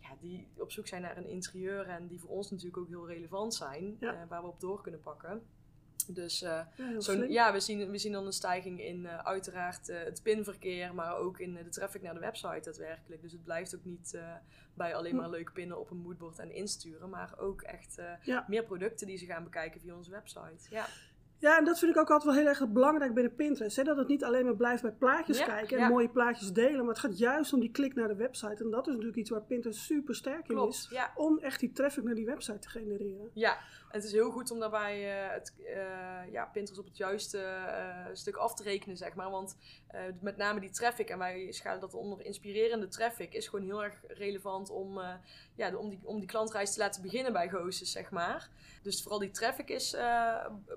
ja, 0.00 0.08
die 0.20 0.46
op 0.56 0.70
zoek 0.70 0.86
zijn 0.86 1.02
naar 1.02 1.16
een 1.16 1.28
interieur. 1.28 1.86
En 1.88 2.06
die 2.06 2.20
voor 2.20 2.30
ons 2.30 2.50
natuurlijk 2.50 2.76
ook 2.78 2.88
heel 2.88 3.06
relevant 3.06 3.54
zijn, 3.54 3.96
Ja. 4.00 4.12
eh, 4.14 4.28
waar 4.28 4.42
we 4.42 4.48
op 4.48 4.60
door 4.60 4.82
kunnen 4.82 5.00
pakken. 5.00 5.42
Dus 6.06 6.42
eh, 6.42 6.60
Ja, 6.76 7.00
slim. 7.00 7.30
ja, 7.30 7.52
we 7.52 7.60
zien, 7.60 7.90
we 7.90 7.98
zien 7.98 8.12
dan 8.12 8.26
een 8.26 8.32
stijging 8.32 8.80
in 8.82 9.06
eh, 9.06 9.18
uiteraard 9.18 9.86
het 9.86 10.22
pinverkeer, 10.22 10.94
maar 10.94 11.16
ook 11.16 11.38
in 11.38 11.54
de 11.54 11.68
traffic 11.68 12.02
naar 12.02 12.14
de 12.14 12.20
website 12.20 12.60
daadwerkelijk. 12.62 13.22
Dus 13.22 13.32
het 13.32 13.44
blijft 13.44 13.74
ook 13.74 13.84
niet 13.84 14.18
bij 14.74 14.94
alleen 14.94 15.16
maar 15.16 15.30
leuke 15.30 15.52
pinnen 15.52 15.78
op 15.80 15.90
een 15.90 15.96
moodboard 15.96 16.38
en 16.38 16.50
insturen, 16.52 17.08
maar 17.10 17.38
ook 17.38 17.62
echt 17.62 18.00
Ja. 18.22 18.44
meer 18.48 18.64
producten 18.64 19.06
die 19.06 19.16
ze 19.16 19.26
gaan 19.26 19.44
bekijken 19.44 19.80
via 19.80 19.94
onze 19.96 20.10
website. 20.10 20.66
Ja, 20.70 20.86
Ja, 21.40 21.58
en 21.58 21.64
dat 21.64 21.78
vind 21.78 21.90
ik 21.90 21.96
ook 22.00 22.10
altijd 22.10 22.34
wel 22.34 22.42
heel 22.42 22.50
erg 22.50 22.68
belangrijk 22.68 23.14
binnen 23.14 23.34
Pinterest. 23.34 23.76
Hè? 23.76 23.82
Dat 23.82 23.96
het 23.96 24.08
niet 24.08 24.24
alleen 24.24 24.44
maar 24.44 24.56
blijft 24.56 24.82
bij 24.82 24.92
plaatjes 24.92 25.38
Ja, 25.38 25.44
kijken 25.44 25.76
en 25.76 25.82
ja. 25.82 25.88
mooie 25.88 26.08
plaatjes 26.08 26.52
delen. 26.52 26.78
Maar 26.78 26.94
het 26.94 26.98
gaat 26.98 27.18
juist 27.18 27.52
om 27.52 27.60
die 27.60 27.70
klik 27.70 27.94
naar 27.94 28.08
de 28.08 28.16
website. 28.16 28.64
En 28.64 28.70
dat 28.70 28.86
is 28.86 28.92
natuurlijk 28.92 29.16
iets 29.18 29.30
waar 29.30 29.42
Pinterest 29.42 29.80
super 29.80 30.14
sterk 30.14 30.48
in 30.48 30.58
is. 30.58 30.88
Ja. 30.90 31.12
Om 31.14 31.38
echt 31.38 31.60
die 31.60 31.72
traffic 31.72 32.04
naar 32.04 32.14
die 32.14 32.26
website 32.26 32.58
te 32.58 32.68
genereren. 32.68 33.30
Ja, 33.32 33.58
het 33.88 34.04
is 34.04 34.12
heel 34.12 34.30
goed 34.30 34.50
om 34.50 34.58
daarbij 34.58 35.24
eh, 35.24 35.32
het, 35.32 35.54
eh, 35.64 36.32
ja, 36.32 36.44
Pinterest 36.44 36.80
op 36.80 36.86
het 36.86 36.96
juiste 36.96 37.38
eh, 37.38 38.06
stuk 38.12 38.36
af 38.36 38.54
te 38.54 38.62
rekenen, 38.62 38.96
zeg 38.96 39.14
maar. 39.14 39.30
Want 39.30 39.56
met 40.20 40.36
name 40.36 40.60
die 40.60 40.70
traffic, 40.70 41.08
en 41.08 41.18
wij 41.18 41.52
schalen 41.52 41.80
dat 41.80 41.94
onder 41.94 42.24
inspirerende 42.24 42.88
traffic, 42.88 43.32
is 43.32 43.48
gewoon 43.48 43.64
heel 43.64 43.84
erg 43.84 43.94
relevant 44.08 44.70
om, 44.70 45.00
ja, 45.54 45.76
om, 45.76 45.88
die, 45.88 46.00
om 46.02 46.18
die 46.18 46.28
klantreis 46.28 46.72
te 46.72 46.78
laten 46.78 47.02
beginnen 47.02 47.32
bij 47.32 47.48
Ghosts, 47.48 47.92
zeg 47.92 48.10
maar. 48.10 48.50
Dus 48.82 49.02
vooral 49.02 49.18
die 49.18 49.30
traffic 49.30 49.68
is 49.68 49.96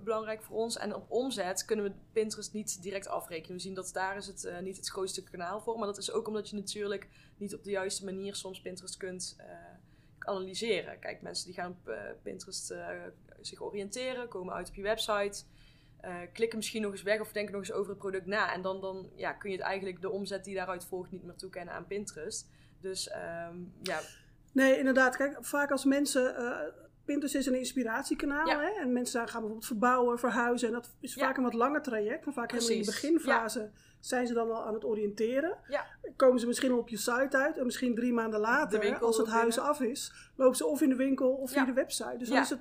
belangrijk 0.01 0.44
voor 0.44 0.58
ons. 0.58 0.77
En 0.77 0.96
op 0.96 1.12
omzet 1.12 1.65
kunnen 1.65 1.86
we 1.86 1.91
Pinterest 2.12 2.53
niet 2.53 2.82
direct 2.82 3.08
afrekenen. 3.08 3.56
We 3.56 3.62
zien 3.62 3.74
dat 3.74 3.89
daar 3.94 4.18
is 4.18 4.27
het 4.27 4.62
niet 4.62 4.77
het 4.77 4.89
grootste 4.89 5.24
kanaal 5.24 5.62
voor. 5.62 5.77
Maar 5.77 5.88
dat 5.88 5.98
is 5.98 6.12
ook 6.12 6.27
omdat 6.27 6.50
je 6.50 6.56
natuurlijk 6.56 7.08
niet 7.38 7.56
op 7.56 7.63
de 7.63 7.72
juiste 7.72 8.06
manier 8.06 8.36
soms 8.36 8.62
Pinterest 8.62 8.98
kunt 8.98 9.36
analyseren. 10.27 10.99
Kijk, 10.99 11.21
mensen 11.21 11.45
die 11.45 11.53
gaan 11.53 11.71
op 11.71 11.87
eh, 11.87 12.01
Pinterest 12.21 12.71
eh, 12.71 12.87
zich 13.41 13.61
oriënteren, 13.61 14.27
komen 14.27 14.53
uit 14.53 14.69
op 14.69 14.75
je 14.75 14.81
website, 14.81 15.43
eh, 16.01 16.15
klikken 16.33 16.57
misschien 16.57 16.81
nog 16.81 16.91
eens 16.91 17.01
weg 17.01 17.19
of 17.19 17.31
denken 17.31 17.53
nog 17.53 17.61
eens 17.61 17.71
over 17.71 17.89
het 17.89 17.99
product 17.99 18.25
na. 18.25 18.53
En 18.53 18.61
dan, 18.61 18.81
dan 18.81 19.09
ja, 19.15 19.33
kun 19.33 19.49
je 19.49 19.55
het 19.55 19.65
eigenlijk 19.65 20.01
de 20.01 20.09
omzet 20.09 20.43
die 20.43 20.55
daaruit 20.55 20.85
volgt 20.85 21.11
niet 21.11 21.23
meer 21.23 21.35
toekennen 21.35 21.73
aan 21.73 21.87
Pinterest. 21.87 22.49
Dus 22.81 23.09
ehm, 23.09 23.57
ja, 23.81 23.99
Nee, 24.53 24.77
inderdaad. 24.77 25.15
Kijk, 25.15 25.37
vaak 25.45 25.71
als 25.71 25.85
mensen. 25.85 26.35
Pinterest 27.05 27.35
is 27.35 27.45
een 27.45 27.57
inspiratiekanaal. 27.57 28.47
Ja. 28.47 28.59
Hè? 28.59 28.81
En 28.81 28.93
mensen 28.93 29.19
gaan 29.21 29.31
bijvoorbeeld 29.31 29.65
verbouwen, 29.65 30.19
verhuizen. 30.19 30.67
En 30.67 30.73
dat 30.73 30.93
is 30.99 31.13
Ja. 31.13 31.25
vaak 31.25 31.37
een 31.37 31.43
wat 31.43 31.53
langer 31.53 31.81
traject. 31.81 32.25
En 32.25 32.33
vaak 32.33 32.51
helemaal 32.51 32.71
in 32.71 32.77
de 32.77 32.83
Precies. 32.83 33.01
beginfase 33.01 33.71
zijn 34.01 34.27
ze 34.27 34.34
dan 34.34 34.51
al 34.51 34.65
aan 34.65 34.74
het 34.74 34.86
oriënteren. 34.86 35.58
Ja. 35.67 35.86
Komen 36.15 36.39
ze 36.39 36.48
misschien 36.48 36.74
op 36.74 36.89
je 36.89 36.98
site 36.98 37.38
uit. 37.38 37.58
En 37.58 37.65
misschien 37.65 37.96
drie 37.96 38.13
maanden 38.13 38.39
later, 38.39 39.00
als 39.00 39.17
het 39.17 39.27
huis 39.27 39.55
binnen. 39.55 39.72
af 39.72 39.81
is, 39.81 40.13
lopen 40.36 40.58
ze 40.58 40.65
of 40.65 40.81
in 40.81 40.89
de 40.89 40.96
winkel 40.96 41.31
of 41.31 41.51
via 41.51 41.65
de 41.65 41.74
website. 41.74 42.17
Dus 42.17 42.29
dan 42.29 42.41
is 42.41 42.50
het 42.50 42.60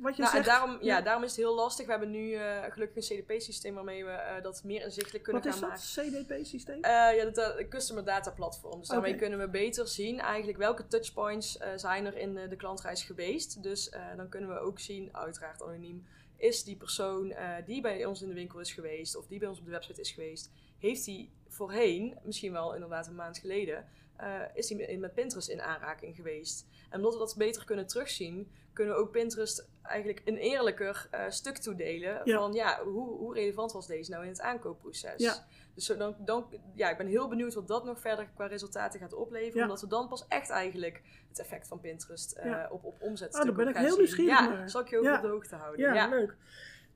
wat 0.00 0.16
je 0.16 0.22
nou, 0.22 0.36
en 0.36 0.44
zegt. 0.44 0.58
daarom, 0.58 0.78
ja, 0.80 1.00
daarom 1.00 1.22
is 1.22 1.30
het 1.30 1.38
heel 1.38 1.54
lastig. 1.54 1.84
We 1.84 1.90
hebben 1.90 2.10
nu 2.10 2.32
eh, 2.32 2.62
gelukkig 2.68 3.10
een 3.10 3.16
CDP-systeem 3.16 3.74
waarmee 3.74 4.04
we 4.04 4.10
eh, 4.10 4.42
dat 4.42 4.64
meer 4.64 4.82
inzichtelijk 4.82 5.24
kunnen 5.24 5.42
wat 5.42 5.54
is 5.54 5.60
gaan 5.60 5.70
dat? 5.70 5.94
maken. 5.96 6.24
CDP-systeem? 6.24 6.82
Eh, 6.82 7.16
ja, 7.16 7.24
dat 7.30 7.60
uh, 7.60 7.68
Customer 7.68 8.04
Data 8.04 8.30
Platform. 8.30 8.78
Dus 8.78 8.88
daarmee 8.88 9.16
kunnen 9.16 9.38
we 9.38 9.48
beter 9.48 9.88
zien 9.88 10.20
eigenlijk 10.20 10.58
welke 10.58 10.86
touchpoints 10.86 11.58
zijn 11.76 12.06
er 12.06 12.16
in 12.16 12.34
de 12.34 12.56
klantreis 12.56 13.02
geweest. 13.02 13.62
Dus 13.62 13.90
dan 14.16 14.28
kunnen 14.28 14.50
we 14.50 14.58
ook 14.58 14.78
zien, 14.78 15.16
uiteraard 15.16 15.62
anoniem, 15.62 16.06
is 16.36 16.64
die 16.64 16.76
persoon 16.76 17.34
die 17.64 17.80
bij 17.80 18.04
ons 18.04 18.22
in 18.22 18.28
de 18.28 18.34
winkel 18.34 18.60
is 18.60 18.72
geweest 18.72 19.16
of 19.16 19.26
die 19.26 19.38
bij 19.38 19.48
ons 19.48 19.58
op 19.58 19.64
de 19.64 19.70
website 19.70 20.00
is 20.00 20.10
geweest, 20.10 20.50
heeft 20.82 21.04
die 21.04 21.30
voorheen, 21.48 22.18
misschien 22.22 22.52
wel 22.52 22.74
inderdaad 22.74 23.06
een 23.06 23.14
maand 23.14 23.38
geleden, 23.38 23.88
eh, 24.16 24.40
is 24.54 24.66
die 24.66 24.98
met- 24.98 25.14
Pinterest 25.14 25.48
in 25.48 25.60
aanraking 25.62 26.16
geweest. 26.16 26.66
En 26.90 26.96
omdat 26.98 27.12
we 27.12 27.18
dat 27.18 27.34
beter 27.36 27.64
kunnen 27.64 27.86
terugzien, 27.86 28.50
kunnen 28.72 28.94
we 28.94 29.00
ook 29.00 29.10
Pinterest 29.10 29.68
eigenlijk 29.82 30.22
een 30.24 30.36
eerlijker 30.36 31.08
eh, 31.10 31.24
stuk 31.28 31.56
toedelen 31.58 32.20
Ja. 32.24 32.38
van 32.38 32.52
ja, 32.52 32.82
hoe, 32.84 33.16
hoe 33.16 33.34
relevant 33.34 33.72
was 33.72 33.86
deze 33.86 34.10
nou 34.10 34.22
in 34.22 34.28
het 34.28 34.40
aankoopproces. 34.40 35.14
Ja. 35.22 35.46
Dus 35.74 35.86
dan, 35.86 36.16
dan, 36.18 36.46
ja, 36.74 36.90
ik 36.90 36.96
ben 36.96 37.06
heel 37.06 37.28
benieuwd 37.28 37.54
wat 37.54 37.68
dat 37.68 37.84
nog 37.84 38.00
verder 38.00 38.28
qua 38.34 38.46
resultaten 38.46 39.00
gaat 39.00 39.12
opleveren. 39.14 39.56
Ja. 39.56 39.62
Omdat 39.62 39.80
we 39.80 39.86
dan 39.86 40.08
pas 40.08 40.24
echt 40.28 40.50
eigenlijk 40.50 41.02
het 41.28 41.38
effect 41.38 41.68
van 41.68 41.80
Pinterest 41.80 42.32
eh, 42.32 42.64
op, 42.70 42.84
op 42.84 43.02
omzet 43.02 43.34
Oh, 43.34 43.42
daar 43.44 43.52
ben 43.54 43.68
ik 43.68 43.76
heel 43.76 43.88
zien. 43.88 43.98
nieuwsgierig 43.98 44.38
Ja, 44.38 44.48
naar. 44.48 44.70
zal 44.70 44.80
ik 44.80 44.88
je 44.88 44.98
ook 44.98 45.16
op 45.16 45.22
de 45.22 45.28
hoogte 45.28 45.54
houden. 45.56 45.94
Ja, 45.94 46.08
leuk. 46.08 46.36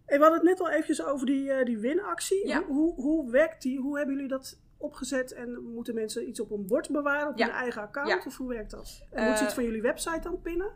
Hey, 0.06 0.18
we 0.18 0.24
hadden 0.24 0.46
het 0.46 0.58
net 0.58 0.60
al 0.60 0.70
eventjes 0.70 1.04
over 1.04 1.26
die, 1.26 1.52
eh, 1.52 1.64
die 1.64 1.78
winactie. 1.78 2.46
Ja. 2.46 2.62
Hoe, 2.64 2.74
hoe, 2.76 2.94
hoe 2.94 3.30
werkt 3.30 3.62
die? 3.62 3.80
Hoe 3.80 3.96
hebben 3.96 4.14
jullie 4.14 4.30
dat 4.30 4.58
opgezet? 4.78 5.32
En 5.32 5.62
moeten 5.62 5.94
mensen 5.94 6.28
iets 6.28 6.40
op 6.40 6.50
een 6.50 6.66
bord 6.66 6.90
bewaren 6.90 7.28
op 7.28 7.38
Ja. 7.38 7.46
hun 7.46 7.54
eigen 7.54 7.82
account? 7.82 8.08
Ja. 8.08 8.22
Of 8.26 8.36
hoe 8.36 8.48
werkt 8.48 8.70
dat? 8.70 9.02
En 9.10 9.22
Eh, 9.22 9.28
moet 9.28 9.38
ze 9.38 9.44
iets 9.44 9.54
van 9.54 9.64
jullie 9.64 9.82
website 9.82 10.20
dan 10.20 10.40
pinnen? 10.40 10.72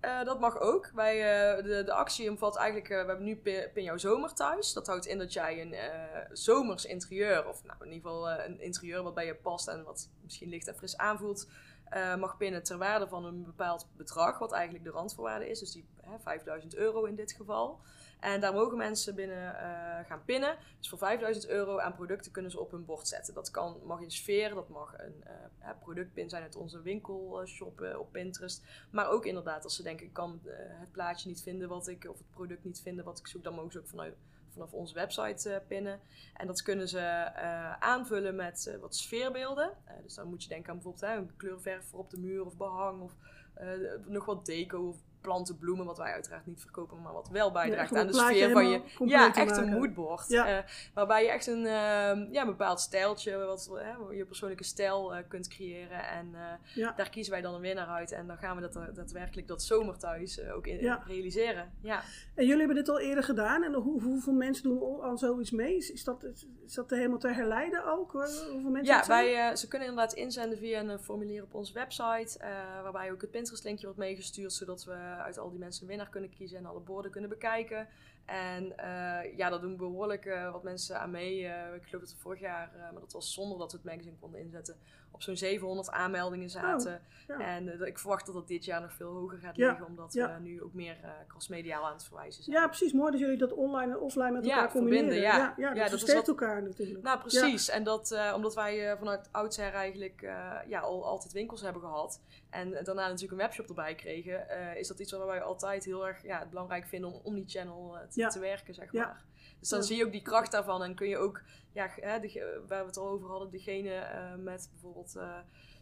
Eh, 0.00 0.24
dat 0.24 0.40
mag 0.40 0.60
ook. 0.60 0.90
Wij, 0.94 1.16
eh, 1.56 1.64
de, 1.64 1.82
de 1.84 1.92
actie 1.92 2.30
omvat 2.30 2.56
eigenlijk, 2.56 2.88
eh, 2.90 3.00
we 3.00 3.06
hebben 3.06 3.24
nu 3.24 3.36
Pin, 3.74 3.82
jouw 3.82 3.96
zomer 3.98 4.34
thuis. 4.34 4.72
Dat 4.72 4.86
houdt 4.86 5.06
in 5.06 5.18
dat 5.18 5.32
jij 5.32 5.60
een 5.60 5.72
eh, 5.74 5.90
zomers 6.32 6.84
interieur, 6.84 7.48
of 7.48 7.64
nou 7.64 7.76
in 7.84 7.92
ieder 7.92 8.10
geval 8.10 8.30
eh, 8.30 8.46
een 8.48 8.60
interieur 8.60 9.02
wat 9.02 9.14
bij 9.14 9.26
je 9.26 9.34
past 9.34 9.68
en 9.68 9.84
wat 9.84 10.10
misschien 10.22 10.48
licht 10.48 10.68
en 10.68 10.74
fris 10.76 10.96
aanvoelt, 10.96 11.48
eh, 11.84 12.16
mag 12.16 12.36
pinnen 12.36 12.62
ter 12.62 12.78
waarde 12.78 13.08
van 13.08 13.24
een 13.24 13.44
bepaald 13.44 13.88
bedrag, 13.96 14.38
wat 14.38 14.52
eigenlijk 14.52 14.84
de 14.84 14.90
randvoorwaarde 14.90 15.48
is. 15.48 15.58
Dus 15.58 15.72
die 15.72 15.86
hè, 16.00 16.18
5000 16.18 16.74
euro 16.74 17.04
in 17.04 17.14
dit 17.14 17.32
geval. 17.32 17.80
En 18.22 18.40
daar 18.40 18.52
mogen 18.52 18.76
mensen 18.76 19.14
binnen 19.14 19.58
eh, 19.58 20.06
gaan 20.06 20.24
pinnen. 20.24 20.56
Dus 20.78 20.88
voor 20.88 20.98
5000 20.98 21.48
euro 21.48 21.78
aan 21.78 21.94
producten 21.94 22.32
kunnen 22.32 22.50
ze 22.50 22.60
op 22.60 22.70
hun 22.70 22.84
bord 22.84 23.08
zetten. 23.08 23.34
Dat 23.34 23.50
kan, 23.50 23.80
mag 23.84 24.00
een 24.00 24.10
sfeer, 24.10 24.54
dat 24.54 24.68
mag 24.68 24.94
een 24.98 25.24
eh, 25.24 25.32
hè, 25.58 25.74
productpin 25.74 26.28
zijn 26.28 26.42
uit 26.42 26.56
onze 26.56 26.82
winkelshop 26.82 27.80
eh, 27.80 27.98
op 27.98 28.12
Pinterest. 28.12 28.62
Maar 28.90 29.08
ook 29.10 29.26
inderdaad, 29.26 29.64
als 29.64 29.76
ze 29.76 29.82
denken, 29.82 30.06
ik 30.06 30.12
kan 30.12 30.40
eh, 30.44 30.52
het 30.56 30.92
plaatje 30.92 31.28
niet 31.28 31.42
vinden 31.42 31.68
wat 31.68 31.88
ik, 31.88 32.04
of 32.10 32.18
het 32.18 32.30
product 32.30 32.64
niet 32.64 32.80
vinden 32.80 33.04
wat 33.04 33.18
ik 33.18 33.26
zoek, 33.26 33.44
dan 33.44 33.54
mogen 33.54 33.72
ze 33.72 33.78
ook 33.78 33.88
vanuit, 33.88 34.14
vanaf 34.52 34.72
onze 34.72 34.94
website 34.94 35.50
eh, 35.50 35.66
pinnen. 35.66 36.00
En 36.34 36.46
dat 36.46 36.62
kunnen 36.62 36.88
ze 36.88 36.98
eh, 36.98 37.72
aanvullen 37.72 38.34
met 38.34 38.66
eh, 38.66 38.76
wat 38.76 38.96
sfeerbeelden. 38.96 39.72
Eh, 39.84 39.94
dus 40.02 40.14
dan 40.14 40.28
moet 40.28 40.42
je 40.42 40.48
denken 40.48 40.70
aan 40.72 40.80
bijvoorbeeld 40.80 41.18
een 41.18 41.36
kleurverf 41.36 41.84
voor 41.84 41.98
op 41.98 42.10
de 42.10 42.18
muur 42.18 42.44
of 42.44 42.56
behang 42.56 43.00
of 43.02 43.12
eh, 43.54 43.68
nog 44.06 44.24
wat 44.24 44.46
deco 44.46 44.88
of 44.88 44.96
planten, 45.22 45.58
bloemen, 45.58 45.86
wat 45.86 45.98
wij 45.98 46.12
uiteraard 46.12 46.46
niet 46.46 46.60
verkopen, 46.60 47.00
maar 47.02 47.12
wat 47.12 47.28
wel 47.28 47.52
bijdraagt 47.52 47.96
aan 47.96 48.06
de 48.06 48.12
sfeer 48.14 48.50
van 48.50 48.68
je. 48.68 48.80
Ja, 49.04 49.34
echt 49.34 49.56
een 49.56 49.68
moodboard. 49.68 50.28
Ja. 50.28 50.46
eh, 50.58 50.64
waarbij 50.94 51.22
je 51.24 51.30
echt 51.30 51.46
een, 51.46 51.66
ehm, 51.66 52.26
ja, 52.32 52.46
bepaald 52.46 52.80
stijltje, 52.80 53.36
wat, 53.36 53.70
hè, 53.74 54.14
je 54.16 54.24
persoonlijke 54.26 54.64
stijl 54.64 55.14
eh, 55.14 55.22
kunt 55.28 55.48
creëren. 55.48 56.08
En 56.08 56.30
eh, 56.34 56.40
Ja. 56.74 56.92
daar 56.96 57.10
kiezen 57.10 57.32
wij 57.32 57.42
dan 57.42 57.54
een 57.54 57.60
winnaar 57.60 57.86
uit. 57.86 58.12
En 58.12 58.26
dan 58.26 58.36
gaan 58.36 58.56
we 58.56 58.62
dat, 58.62 58.76
eh, 58.76 58.82
daadwerkelijk 58.94 59.48
dat 59.48 59.62
zomerthuis 59.62 60.38
eh, 60.38 60.54
ook 60.56 60.66
in, 60.66 60.98
realiseren. 61.06 61.72
Ja. 61.80 62.00
En 62.34 62.44
jullie 62.46 62.58
hebben 62.58 62.76
dit 62.76 62.88
al 62.88 63.00
eerder 63.00 63.24
gedaan. 63.24 63.62
En 63.62 63.74
hoe, 63.74 64.02
hoeveel 64.02 64.32
mensen 64.32 64.62
doen 64.64 65.02
aan 65.02 65.18
zoiets 65.18 65.50
mee? 65.50 65.76
Is, 65.76 65.90
is, 65.92 66.04
dat, 66.04 66.24
is 66.66 66.74
dat 66.74 66.90
helemaal 66.90 67.18
te 67.18 67.28
herleiden 67.28 67.84
ook? 67.84 68.14
Eh, 68.14 68.20
Hoeveel 68.50 68.70
mensen 68.70 68.94
Ja, 68.94 69.06
wij, 69.06 69.48
eh, 69.48 69.56
ze 69.56 69.68
kunnen 69.68 69.88
inderdaad 69.88 70.12
inzenden 70.14 70.58
via 70.58 70.80
een 70.80 70.98
formulier 70.98 71.42
op 71.42 71.54
onze 71.54 71.72
website. 71.72 72.38
eh, 72.38 72.48
waarbij 72.82 73.12
ook 73.12 73.20
het 73.20 73.30
Pinterest-linkje 73.30 73.84
wordt 73.84 74.00
meegestuurd. 74.00 74.52
Zodat 74.52 74.84
we 74.84 75.11
uit 75.18 75.38
al 75.38 75.50
die 75.50 75.58
mensen 75.58 75.82
een 75.82 75.88
winnaar 75.88 76.08
kunnen 76.08 76.30
kiezen 76.30 76.58
en 76.58 76.66
alle 76.66 76.80
borden 76.80 77.10
kunnen 77.10 77.30
bekijken. 77.30 77.88
En 78.24 78.78
eh, 78.78 79.36
ja, 79.36 79.50
daar 79.50 79.60
doen 79.60 79.76
behoorlijk 79.76 80.24
eh, 80.26 80.52
wat 80.52 80.62
mensen 80.62 81.00
aan 81.00 81.10
mee. 81.10 81.46
Eh, 81.46 81.74
ik 81.74 81.82
geloof 81.86 82.02
dat 82.04 82.12
we 82.12 82.18
vorig 82.20 82.40
jaar, 82.40 82.70
eh, 82.74 82.80
maar 82.80 83.00
dat 83.00 83.12
was 83.12 83.32
zonder 83.34 83.58
dat 83.58 83.70
we 83.72 83.76
het 83.76 83.86
magazine 83.86 84.16
konden 84.20 84.40
inzetten, 84.40 84.76
op 85.10 85.22
zo'n 85.22 85.36
700 85.36 85.90
aanmeldingen 85.90 86.50
zaten. 86.50 87.00
ja. 87.28 87.38
En 87.40 87.68
eh, 87.80 87.86
ik 87.86 87.98
verwacht 87.98 88.26
dat 88.26 88.34
dat 88.34 88.48
dit 88.48 88.64
jaar 88.64 88.80
nog 88.80 88.92
veel 88.92 89.12
hoger 89.12 89.38
gaat 89.38 89.56
Ja, 89.56 89.68
liggen. 89.68 89.86
Omdat 89.86 90.12
ja. 90.12 90.34
we 90.34 90.40
nu 90.40 90.62
ook 90.62 90.72
meer 90.74 90.96
eh 91.02 91.10
crossmediaal 91.28 91.86
aan 91.86 91.92
het 91.92 92.04
verwijzen 92.04 92.42
zijn. 92.42 92.56
Ja, 92.56 92.66
precies. 92.66 92.92
Mooi 92.92 93.10
dat 93.10 93.20
jullie 93.20 93.36
dat 93.38 93.52
online 93.52 93.92
en 93.92 93.98
offline 94.00 94.30
met 94.30 94.44
elkaar 94.44 94.70
combineren. 94.70 95.04
verbinden, 95.04 95.30
ja. 95.30 95.54
ja, 95.56 95.68
dat 95.68 95.76
dat 95.76 95.84
is 95.84 95.90
versterkt 95.90 96.26
wat- 96.26 96.40
elkaar 96.40 96.62
natuurlijk. 96.62 97.02
Nou, 97.02 97.18
precies. 97.18 97.68
En 97.68 97.84
dat, 97.84 98.10
eh, 98.10 98.32
omdat 98.36 98.54
wij 98.54 98.90
eh, 98.90 98.98
vanuit 98.98 99.28
oudsher 99.32 99.72
eigenlijk 99.72 100.22
eh, 100.22 100.56
ja, 100.66 100.80
al 100.80 101.04
altijd 101.06 101.32
winkels 101.32 101.60
hebben 101.60 101.82
gehad. 101.82 102.20
En 102.52 102.70
daarna 102.70 103.06
natuurlijk 103.08 103.32
een 103.32 103.36
webshop 103.46 103.68
erbij 103.68 103.94
kregen. 103.94 104.48
eh, 104.48 104.76
is 104.76 104.88
dat 104.88 104.98
iets 104.98 105.12
waar 105.12 105.26
wij 105.26 105.42
altijd 105.42 105.84
heel 105.84 106.06
erg 106.06 106.22
ja, 106.22 106.46
belangrijk 106.46 106.86
vinden 106.86 107.12
om 107.12 107.20
omnichannel 107.24 107.98
eh, 107.98 108.08
te, 108.08 108.20
Ja. 108.20 108.28
te 108.28 108.38
werken, 108.40 108.74
zeg 108.74 108.92
Ja. 108.92 109.04
maar. 109.06 109.24
Dus 109.60 109.68
dan 109.68 109.82
zie 109.82 109.96
je 109.96 110.04
ook 110.04 110.12
die 110.12 110.22
kracht 110.22 110.50
daarvan. 110.52 110.82
En 110.82 110.94
kun 110.94 111.08
je 111.08 111.16
ook, 111.16 111.42
ja, 111.72 111.86
de, 112.18 112.62
waar 112.68 112.80
we 112.80 112.86
het 112.86 112.96
al 112.96 113.08
over 113.08 113.28
hadden, 113.28 113.50
degene 113.50 113.90
eh, 113.94 114.34
met 114.34 114.68
bijvoorbeeld... 114.72 115.16
eh, 115.16 115.38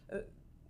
eh, 0.07 0.17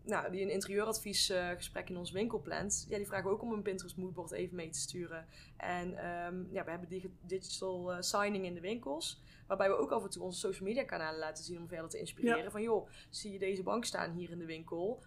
nou, 0.03 0.31
die 0.31 0.41
een 0.41 0.49
interieuradviesgesprek 0.49 1.89
in 1.89 1.97
ons 1.97 2.11
winkel 2.11 2.39
plant, 2.39 2.85
ja, 2.89 2.97
die 2.97 3.07
vragen 3.07 3.29
ook 3.29 3.41
om 3.41 3.51
een 3.53 3.61
Pinterest 3.61 3.97
moodboard 3.97 4.31
even 4.31 4.55
mee 4.55 4.69
te 4.69 4.79
sturen. 4.79 5.25
En 5.57 5.97
ehm, 5.97 6.43
ja, 6.53 6.63
we 6.63 6.69
hebben 6.69 6.89
digi- 6.89 7.15
digital 7.21 7.93
eh, 7.93 8.01
signing 8.01 8.45
in 8.45 8.53
de 8.53 8.59
winkels. 8.61 9.21
Waarbij 9.47 9.69
we 9.69 9.75
ook 9.77 9.91
af 9.91 10.03
en 10.03 10.09
toe 10.09 10.23
onze 10.23 10.39
social 10.39 10.67
media 10.67 10.83
kanalen 10.83 11.19
laten 11.19 11.43
zien 11.43 11.57
om 11.59 11.67
verder 11.67 11.89
te 11.89 11.99
inspireren. 11.99 12.51
Van 12.51 12.61
joh, 12.61 12.89
zie 13.09 13.31
je 13.31 13.39
deze 13.39 13.63
bank 13.63 13.85
staan 13.85 14.11
hier 14.11 14.29
in 14.29 14.39
de 14.39 14.45
winkel? 14.45 15.03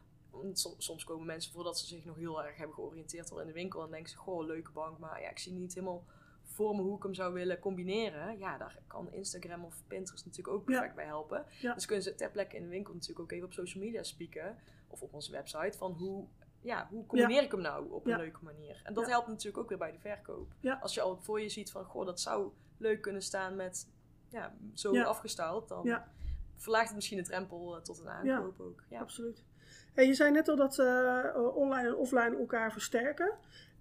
Soms 0.79 1.05
komen 1.05 1.27
mensen 1.27 1.53
voordat 1.53 1.79
ze 1.79 1.87
zich 1.87 2.05
nog 2.05 2.17
heel 2.17 2.45
erg 2.45 2.57
hebben 2.57 2.75
georiënteerd 2.75 3.31
al 3.31 3.41
in 3.41 3.47
de 3.47 3.53
winkel. 3.53 3.83
En 3.83 3.91
denken 3.91 4.11
ze, 4.11 4.17
goh, 4.17 4.47
leuke 4.47 4.71
bank. 4.71 4.99
Maar 4.99 5.21
ja, 5.21 5.31
ik 5.31 5.39
zie 5.39 5.53
niet 5.53 5.75
helemaal 5.75 6.05
vormen 6.55 6.85
hoe 6.85 6.97
ik 6.97 7.03
hem 7.03 7.15
zou 7.15 7.33
willen 7.33 7.59
combineren, 7.59 8.39
ja, 8.39 8.59
daar 8.59 8.79
kan 8.87 9.13
Instagram 9.13 9.65
of 9.65 9.83
Pinterest 9.87 10.25
natuurlijk 10.27 10.57
ook 10.57 10.65
perfect 10.65 10.95
bij 10.95 11.05
helpen. 11.05 11.45
Ja. 11.61 11.75
Dus 11.75 11.87
kunnen 11.87 12.05
ze 12.05 12.15
ter 12.15 12.31
plekke 12.31 12.57
in 12.57 12.63
de 12.63 12.69
winkel 12.69 12.93
natuurlijk 12.95 13.21
ook 13.21 13.33
even 13.33 13.47
op 13.47 13.53
social 13.53 13.85
media 13.85 14.03
spieken 14.03 14.59
of 14.89 15.03
op 15.03 15.15
onze 15.15 15.31
website 15.31 15.79
van 15.79 15.93
hoe, 15.93 16.27
ja, 16.61 16.87
hoe 16.91 17.07
combineer 17.07 17.43
ik 17.43 17.51
hem 17.51 17.61
nou 17.61 17.91
op 17.91 18.07
een 18.07 18.17
leuke 18.17 18.45
manier. 18.45 18.81
En 18.85 18.95
dat 18.95 19.07
helpt 19.07 19.29
natuurlijk 19.29 19.59
ook 19.59 19.69
weer 19.69 19.79
bij 19.79 19.93
de 19.93 19.99
verkoop. 19.99 20.53
Ja. 20.61 20.79
Als 20.83 20.95
je 20.95 21.01
al 21.01 21.17
voor 21.17 21.41
je 21.41 21.49
ziet 21.49 21.71
van, 21.71 21.85
goh, 21.85 22.07
dat 22.07 22.21
zou 22.21 22.51
leuk 22.77 23.01
kunnen 23.01 23.23
staan 23.23 23.57
met 23.57 23.89
ja, 24.29 24.55
zo 24.75 24.93
Ja. 24.93 25.05
afgestyled, 25.05 25.69
dan 25.69 26.01
verlaagt 26.57 26.87
het 26.87 26.95
misschien 26.95 27.19
de 27.19 27.25
drempel 27.25 27.77
eh, 27.77 27.83
tot 27.83 27.99
een 27.99 28.09
aankoop 28.09 28.61
ook. 28.61 28.83
Ja. 28.89 29.01
Absoluut. 29.01 29.43
Je 29.95 30.15
zei 30.15 30.31
net 30.31 30.49
al 30.49 30.57
dat 30.57 30.79
eh, 30.79 31.57
online 31.57 31.89
en 31.89 31.97
offline 31.97 32.37
elkaar 32.39 32.73
versterken. 32.73 33.33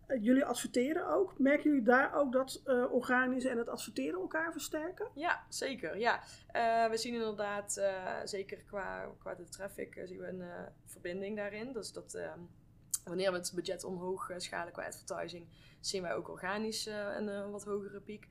Eh, 0.08 0.24
jullie 0.24 0.46
adverteren 0.46 1.08
ook. 1.08 1.40
Merken 1.40 1.70
jullie 1.70 1.86
daar 1.86 2.14
ook 2.16 2.32
dat 2.32 2.62
eh 2.66 2.94
organisch 2.94 3.46
en 3.46 3.58
het 3.58 3.70
adverteren 3.70 4.20
elkaar 4.20 4.52
versterken? 4.52 5.08
Ja, 5.14 5.44
zeker. 5.50 5.98
Ja. 5.98 6.20
Eh, 6.48 6.90
we 6.90 6.98
zien 6.98 7.14
inderdaad, 7.14 7.78
eh, 7.78 8.20
zeker 8.24 8.64
qua, 8.64 9.10
qua 9.20 9.36
de 9.36 9.50
traffic, 9.50 9.96
eh, 9.96 10.08
zien 10.08 10.20
we 10.20 10.28
een 10.28 10.42
eh, 10.42 10.64
verbinding 10.86 11.36
daarin. 11.38 11.74
Dus 11.74 11.92
dat 11.92 12.14
ehm, 12.14 12.40
wanneer 13.04 13.32
we 13.32 13.38
het 13.38 13.52
budget 13.56 13.84
omhoog 13.84 14.30
eh, 14.30 14.38
schalen 14.40 14.74
qua 14.74 14.86
advertising, 14.86 15.48
zien 15.80 16.02
wij 16.02 16.14
ook 16.14 16.30
organisch 16.30 16.88
eh, 16.88 17.08
een 17.18 17.30
eh, 17.30 17.50
wat 17.52 17.64
hogere 17.64 18.00
piek. 18.00 18.28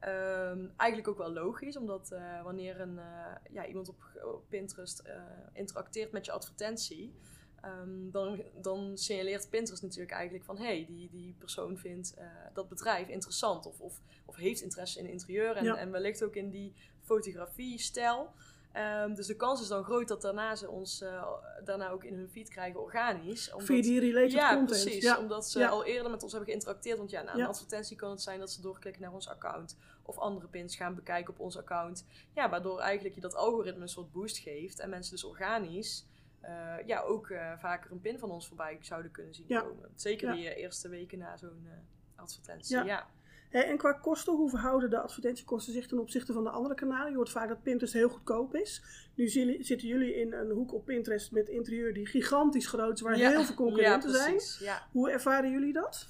Ehm, 0.00 0.66
eigenlijk 0.76 1.08
ook 1.08 1.18
wel 1.18 1.32
logisch, 1.32 1.76
omdat 1.76 2.10
eh, 2.10 2.42
wanneer 2.42 2.80
een, 2.80 2.98
eh, 2.98 3.34
ja, 3.50 3.66
iemand 3.66 3.88
op, 3.88 4.04
op 4.24 4.44
Pinterest 4.48 4.98
eh, 4.98 5.22
interacteert 5.52 6.12
met 6.12 6.24
je 6.24 6.32
advertentie, 6.32 7.14
ehm, 7.60 8.10
dan, 8.10 8.42
dan 8.60 8.98
signaleert 8.98 9.50
Pinterest 9.50 9.82
natuurlijk 9.82 10.10
eigenlijk 10.12 10.44
van 10.44 10.58
hé, 10.58 10.64
hey, 10.64 10.84
die, 10.88 11.10
die 11.10 11.34
persoon 11.38 11.78
vindt 11.78 12.14
dat 12.52 12.68
bedrijf 12.68 13.08
interessant 13.08 13.66
of, 13.66 13.80
of, 13.80 14.00
of 14.24 14.36
heeft 14.36 14.60
interesse 14.60 14.98
in 14.98 15.06
interieur 15.08 15.56
en, 15.56 15.64
Ja. 15.64 15.76
en 15.76 15.90
wellicht 15.90 16.24
ook 16.24 16.34
in 16.34 16.50
die 16.50 16.72
fotografie-stijl. 17.00 18.32
Ehm, 18.76 19.14
dus 19.14 19.26
de 19.26 19.36
kans 19.36 19.60
is 19.60 19.68
dan 19.68 19.84
groot 19.84 20.08
dat 20.08 20.22
daarna 20.22 20.54
ze 20.56 20.68
ons 20.68 21.00
eh, 21.00 21.26
daarna 21.64 21.90
ook 21.90 22.04
in 22.04 22.14
hun 22.14 22.28
feed 22.30 22.48
krijgen 22.48 22.80
organisch. 22.80 23.50
Omdat, 23.52 23.66
Via 23.66 23.82
die 23.82 24.00
related 24.00 24.32
ja, 24.32 24.48
content. 24.56 24.82
precies. 24.82 25.02
Ja, 25.04 25.18
Omdat 25.18 25.48
ze 25.48 25.58
Ja. 25.58 25.68
al 25.68 25.84
eerder 25.84 26.10
met 26.10 26.22
ons 26.22 26.32
hebben 26.32 26.48
geïnteracteerd. 26.50 26.98
Want 26.98 27.10
ja, 27.10 27.22
na 27.22 27.32
een 27.32 27.38
Ja. 27.38 27.46
advertentie 27.46 27.96
kan 27.96 28.10
het 28.10 28.22
zijn 28.22 28.38
dat 28.38 28.50
ze 28.50 28.60
doorklikken 28.60 29.02
naar 29.02 29.12
ons 29.12 29.28
account. 29.28 29.76
Of 30.02 30.18
andere 30.18 30.46
pins 30.48 30.76
gaan 30.76 30.94
bekijken 30.94 31.32
op 31.32 31.40
ons 31.40 31.58
account. 31.58 32.04
Ja, 32.34 32.48
waardoor 32.50 32.80
eigenlijk 32.80 33.14
je 33.14 33.20
dat 33.20 33.34
algoritme 33.34 33.82
een 33.82 33.88
soort 33.88 34.12
boost 34.12 34.38
geeft. 34.38 34.78
En 34.80 34.90
mensen 34.90 35.12
dus 35.12 35.24
organisch 35.24 36.06
eh, 36.40 36.74
ja, 36.86 37.00
ook 37.00 37.30
eh, 37.30 37.52
vaker 37.58 37.90
een 37.90 38.00
pin 38.00 38.18
van 38.18 38.30
ons 38.30 38.46
voorbij 38.48 38.78
zouden 38.80 39.10
kunnen 39.10 39.34
zien 39.34 39.46
komen. 39.46 39.90
Zeker 39.94 40.32
die 40.32 40.54
eerste 40.54 40.88
weken 40.88 41.18
na 41.18 41.36
zo'n 41.36 41.68
advertentie. 42.14 42.84
Ja. 42.84 43.06
Hè, 43.50 43.60
en 43.60 43.76
qua 43.76 43.92
kosten, 43.92 44.32
hoe 44.34 44.50
verhouden 44.50 44.90
de 44.90 45.00
advertentiekosten 45.00 45.72
zich 45.72 45.86
ten 45.86 45.98
opzichte 45.98 46.32
van 46.32 46.44
de 46.44 46.50
andere 46.50 46.74
kanalen? 46.74 47.10
Je 47.10 47.16
hoort 47.16 47.30
vaak 47.30 47.48
dat 47.48 47.62
Pinterest 47.62 47.94
heel 47.94 48.08
goedkoop 48.08 48.54
is. 48.54 48.82
Nu 49.14 49.28
zi- 49.28 49.62
zitten 49.62 49.88
jullie 49.88 50.14
in 50.14 50.32
een 50.32 50.50
hoek 50.50 50.72
op 50.74 50.84
Pinterest 50.84 51.32
met 51.32 51.48
interieur 51.48 51.94
die 51.94 52.06
gigantisch 52.06 52.66
groot 52.66 52.94
is, 52.94 53.00
waar 53.00 53.16
Ja. 53.18 53.30
heel 53.30 53.44
veel 53.44 53.54
concurrenten 53.54 54.10
ja, 54.10 54.16
zijn. 54.16 54.40
Ja. 54.58 54.86
Hoe 54.92 55.10
ervaren 55.10 55.50
jullie 55.50 55.72
dat? 55.72 56.06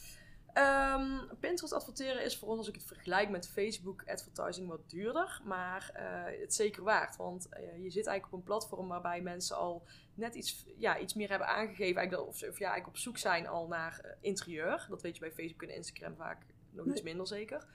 Ehm, 0.53 1.19
Pinterest 1.41 1.73
adverteren 1.73 2.25
is 2.25 2.37
voor 2.37 2.49
ons, 2.49 2.59
als 2.59 2.69
ik 2.69 2.75
het 2.75 2.85
vergelijk 2.85 3.29
met 3.29 3.49
Facebook 3.49 4.03
advertising, 4.07 4.69
wat 4.69 4.91
duurder. 4.91 5.41
Maar 5.45 5.91
eh, 5.95 6.41
het 6.41 6.55
zeker 6.55 6.83
waard. 6.83 7.17
Want 7.17 7.49
eh, 7.49 7.61
je 7.83 7.91
zit 7.91 8.07
eigenlijk 8.07 8.27
op 8.27 8.33
een 8.33 8.45
platform 8.45 8.89
waarbij 8.89 9.21
mensen 9.21 9.57
al 9.57 9.83
net 10.15 10.35
iets, 10.35 10.65
ja, 10.77 10.99
iets 10.99 11.15
meer 11.15 11.29
hebben 11.29 11.49
aangegeven. 11.49 11.97
Eigenlijk, 11.97 12.29
of, 12.29 12.35
of 12.35 12.41
ja, 12.43 12.49
eigenlijk 12.67 12.87
op 12.87 12.97
zoek 12.97 13.19
zijn 13.19 13.47
al 13.47 13.67
naar 13.67 14.01
eh, 14.03 14.11
interieur. 14.21 14.87
Dat 14.89 15.03
weet 15.03 15.15
je 15.15 15.21
bij 15.21 15.33
Facebook 15.33 15.63
en 15.63 15.75
Instagram 15.75 16.17
vaak 16.17 16.47
nog 16.77 16.87
iets 16.87 17.03
minder 17.03 17.27
zeker. 17.27 17.67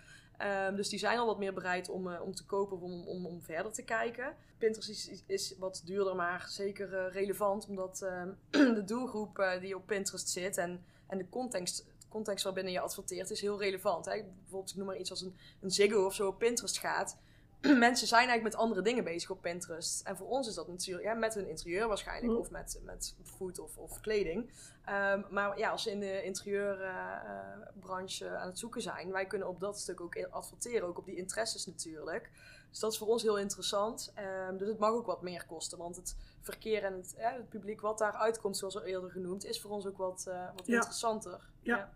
Ehm, 0.41 0.75
dus 0.75 0.89
die 0.89 0.99
zijn 0.99 1.17
al 1.17 1.25
wat 1.25 1.37
meer 1.37 1.53
bereid 1.53 1.89
om, 1.89 2.11
eh, 2.11 2.21
om 2.21 2.35
te 2.35 2.45
kopen 2.45 2.77
of 2.77 2.83
om, 2.83 3.07
om, 3.07 3.25
om 3.25 3.41
verder 3.41 3.71
te 3.71 3.83
kijken. 3.83 4.35
Pinterest 4.57 4.89
is, 4.89 5.07
is, 5.07 5.23
is 5.25 5.55
wat 5.57 5.81
duurder, 5.85 6.15
maar 6.15 6.45
zeker 6.49 6.93
eh, 6.93 7.13
relevant. 7.13 7.67
Omdat 7.67 8.01
ehm, 8.01 8.29
de 8.75 8.83
doelgroep 8.83 9.39
eh, 9.39 9.59
die 9.59 9.75
op 9.75 9.85
Pinterest 9.85 10.29
zit 10.29 10.57
en, 10.57 10.83
en 11.07 11.17
de 11.17 11.29
context, 11.29 11.85
context 12.09 12.43
waarbinnen 12.43 12.73
je 12.73 12.79
adverteert 12.79 13.29
is 13.29 13.41
heel 13.41 13.59
relevant. 13.59 14.05
Hè? 14.05 14.11
Bijvoorbeeld, 14.11 14.69
ik 14.69 14.75
noem 14.75 14.85
maar 14.85 14.97
iets 14.97 15.09
als 15.09 15.21
een, 15.21 15.35
een 15.59 15.71
Ziggo 15.71 16.05
of 16.05 16.13
zo 16.13 16.27
op 16.27 16.39
Pinterest 16.39 16.77
gaat. 16.77 17.17
Mensen 17.87 18.07
zijn 18.07 18.27
eigenlijk 18.27 18.55
met 18.55 18.63
andere 18.63 18.81
dingen 18.81 19.03
bezig 19.03 19.29
op 19.29 19.41
Pinterest. 19.41 20.01
En 20.07 20.17
voor 20.17 20.27
ons 20.27 20.47
is 20.47 20.53
dat 20.55 20.67
natuurlijk 20.67 21.07
ja, 21.07 21.13
met 21.13 21.33
hun 21.33 21.47
interieur 21.47 21.87
waarschijnlijk. 21.87 22.33
Mm. 22.33 22.39
Of 22.39 22.49
met, 22.49 22.79
met 22.83 23.15
food 23.23 23.59
of, 23.59 23.77
of 23.77 23.99
kleding. 23.99 24.49
Ehm, 24.85 25.21
maar 25.29 25.57
ja, 25.57 25.69
als 25.69 25.83
ze 25.83 25.91
in 25.91 25.99
de 25.99 26.23
interieurbranche 26.23 28.29
aan 28.37 28.47
het 28.47 28.59
zoeken 28.59 28.81
zijn, 28.81 29.11
wij 29.11 29.25
kunnen 29.25 29.47
op 29.47 29.59
dat 29.59 29.79
stuk 29.79 30.01
ook 30.01 30.25
adverteren, 30.29 30.87
ook 30.87 30.97
op 30.97 31.05
die 31.05 31.15
interesses 31.15 31.65
natuurlijk. 31.65 32.29
Dus 32.69 32.79
dat 32.79 32.91
is 32.91 32.97
voor 32.97 33.07
ons 33.07 33.23
heel 33.23 33.37
interessant. 33.37 34.11
Ehm, 34.15 34.57
dus 34.57 34.67
het 34.67 34.79
mag 34.79 34.91
ook 34.91 35.05
wat 35.05 35.21
meer 35.21 35.45
kosten, 35.45 35.77
want 35.77 35.95
het 35.95 36.15
verkeer 36.41 36.83
en 36.83 36.93
het, 36.93 37.13
ja, 37.17 37.33
het 37.33 37.49
publiek 37.49 37.81
wat 37.81 37.97
daar 37.97 38.13
uitkomt, 38.13 38.57
zoals 38.57 38.75
al 38.75 38.83
eerder 38.83 39.11
genoemd, 39.11 39.45
is 39.45 39.61
voor 39.61 39.71
ons 39.71 39.87
ook 39.87 39.97
wat, 39.97 40.25
eh, 40.27 40.45
wat 40.55 40.67
Ja. 40.67 40.75
interessanter. 40.75 41.39
Ja. 41.61 41.91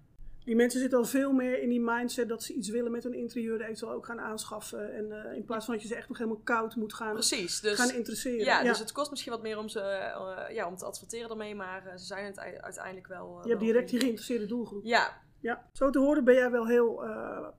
Die 0.45 0.55
mensen 0.55 0.79
zitten 0.79 0.97
al 0.99 1.05
veel 1.05 1.31
meer 1.31 1.61
in 1.61 1.69
die 1.69 1.81
mindset 1.81 2.29
dat 2.29 2.43
ze 2.43 2.53
iets 2.53 2.69
willen 2.69 2.91
met 2.91 3.03
hun 3.03 3.13
interieur, 3.13 3.61
eventueel 3.61 3.91
ook 3.91 4.05
gaan 4.05 4.19
aanschaffen. 4.19 4.93
En 4.93 5.11
eh, 5.25 5.35
in 5.35 5.43
plaats 5.45 5.65
van 5.65 5.73
dat 5.73 5.83
je 5.83 5.89
ze 5.89 5.95
echt 5.95 6.07
nog 6.07 6.17
helemaal 6.17 6.41
koud 6.43 6.75
moet 6.75 6.93
gaan, 6.93 7.13
Precies. 7.13 7.59
Dus, 7.59 7.79
gaan 7.79 7.91
interesseren. 7.95 8.45
ja, 8.45 8.63
dus 8.63 8.79
het 8.79 8.91
kost 8.91 9.09
misschien 9.09 9.31
wat 9.31 9.41
meer 9.41 9.57
om, 9.57 9.69
ze, 9.69 9.79
eh, 9.79 10.55
ja, 10.55 10.67
om 10.67 10.75
te 10.75 10.85
adverteren 10.85 11.29
ermee, 11.29 11.55
maar 11.55 11.85
eh, 11.85 11.97
ze 11.97 12.05
zijn 12.05 12.25
het 12.25 12.37
ei- 12.37 12.57
uiteindelijk 12.57 13.07
wel. 13.07 13.39
je 13.43 13.49
hebt 13.49 13.61
direct 13.61 13.89
die 13.89 13.99
geïnteresseerde 13.99 14.45
doelgroep. 14.45 14.83
Ja, 14.83 15.23
Ja, 15.39 15.69
zo 15.73 15.89
te 15.89 15.99
horen 15.99 16.23
ben 16.23 16.35
jij 16.35 16.51
wel 16.51 16.67
heel 16.67 17.03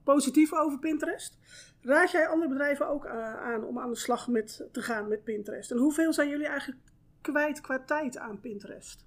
positief 0.03 0.53
over 0.53 0.79
Pinterest. 0.79 1.37
Raad 1.81 2.11
jij 2.11 2.27
andere 2.27 2.49
bedrijven 2.49 2.87
ook 2.87 3.07
aan 3.07 3.63
om 3.63 3.79
aan 3.79 3.89
de 3.89 3.95
slag 3.97 4.27
met, 4.27 4.67
te 4.71 4.81
gaan 4.81 5.07
met 5.07 5.23
Pinterest? 5.23 5.71
En 5.71 5.77
hoeveel 5.77 6.13
zijn 6.13 6.29
jullie 6.29 6.47
eigenlijk 6.47 6.79
kwijt 7.21 7.61
qua 7.61 7.79
tijd 7.79 8.17
aan 8.17 8.39
Pinterest? 8.39 9.05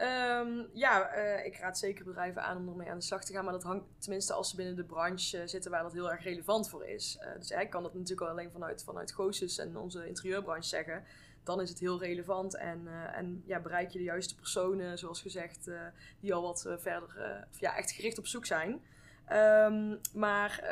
Ehm, 0.00 0.62
ja, 0.72 1.08
eh, 1.08 1.46
ik 1.46 1.56
raad 1.56 1.78
zeker 1.78 2.04
bedrijven 2.04 2.42
aan 2.42 2.56
om 2.56 2.68
ermee 2.68 2.90
aan 2.90 2.98
de 2.98 3.04
slag 3.04 3.24
te 3.24 3.32
gaan. 3.32 3.44
Maar 3.44 3.52
dat 3.52 3.62
hangt 3.62 3.84
tenminste 3.98 4.32
als 4.32 4.50
ze 4.50 4.56
binnen 4.56 4.76
de 4.76 4.84
branche 4.84 5.46
zitten 5.46 5.70
waar 5.70 5.82
dat 5.82 5.92
heel 5.92 6.10
erg 6.10 6.24
relevant 6.24 6.68
voor 6.68 6.86
is. 6.86 7.18
Eh, 7.20 7.28
dus 7.38 7.50
ik 7.50 7.70
kan 7.70 7.82
dat 7.82 7.94
natuurlijk 7.94 8.20
al 8.20 8.28
alleen 8.28 8.50
vanuit, 8.50 8.84
vanuit 8.84 9.58
en 9.58 9.76
onze 9.76 10.06
interieurbranche 10.06 10.68
zeggen. 10.68 11.04
Dan 11.42 11.60
is 11.60 11.68
het 11.68 11.78
heel 11.78 11.98
relevant 11.98 12.56
en, 12.56 12.86
eh, 12.86 13.18
en 13.18 13.42
ja, 13.46 13.60
bereik 13.60 13.90
je 13.90 13.98
de 13.98 14.04
juiste 14.04 14.34
personen, 14.34 14.98
zoals 14.98 15.20
gezegd, 15.22 15.70
die 16.20 16.34
al 16.34 16.42
wat 16.42 16.66
verder 16.78 17.46
ja, 17.58 17.76
echt 17.76 17.90
gericht 17.90 18.18
op 18.18 18.26
zoek 18.26 18.46
zijn. 18.46 18.82
Ehm, 19.26 19.96
maar 20.14 20.64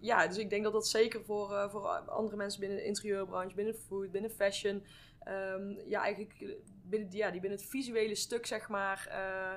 ja, 0.00 0.26
dus 0.26 0.38
ik 0.38 0.50
denk 0.50 0.64
dat 0.64 0.72
dat 0.72 0.88
zeker 0.88 1.24
voor, 1.24 1.70
voor 1.70 1.88
andere 1.88 2.36
mensen 2.36 2.60
binnen 2.60 2.78
de 2.78 2.84
interieurbranche, 2.84 3.54
binnen 3.54 3.74
food, 3.74 4.10
binnen 4.10 4.30
fashion, 4.30 4.84
ehm, 5.24 5.70
ja, 5.86 6.02
eigenlijk 6.02 6.58
binnen, 6.88 7.08
die- 7.08 7.30
binnen 7.30 7.50
het 7.58 7.64
visuele 7.68 8.14
stuk, 8.14 8.46
zeg 8.46 8.68
maar, 8.68 9.06
eh, 9.10 9.54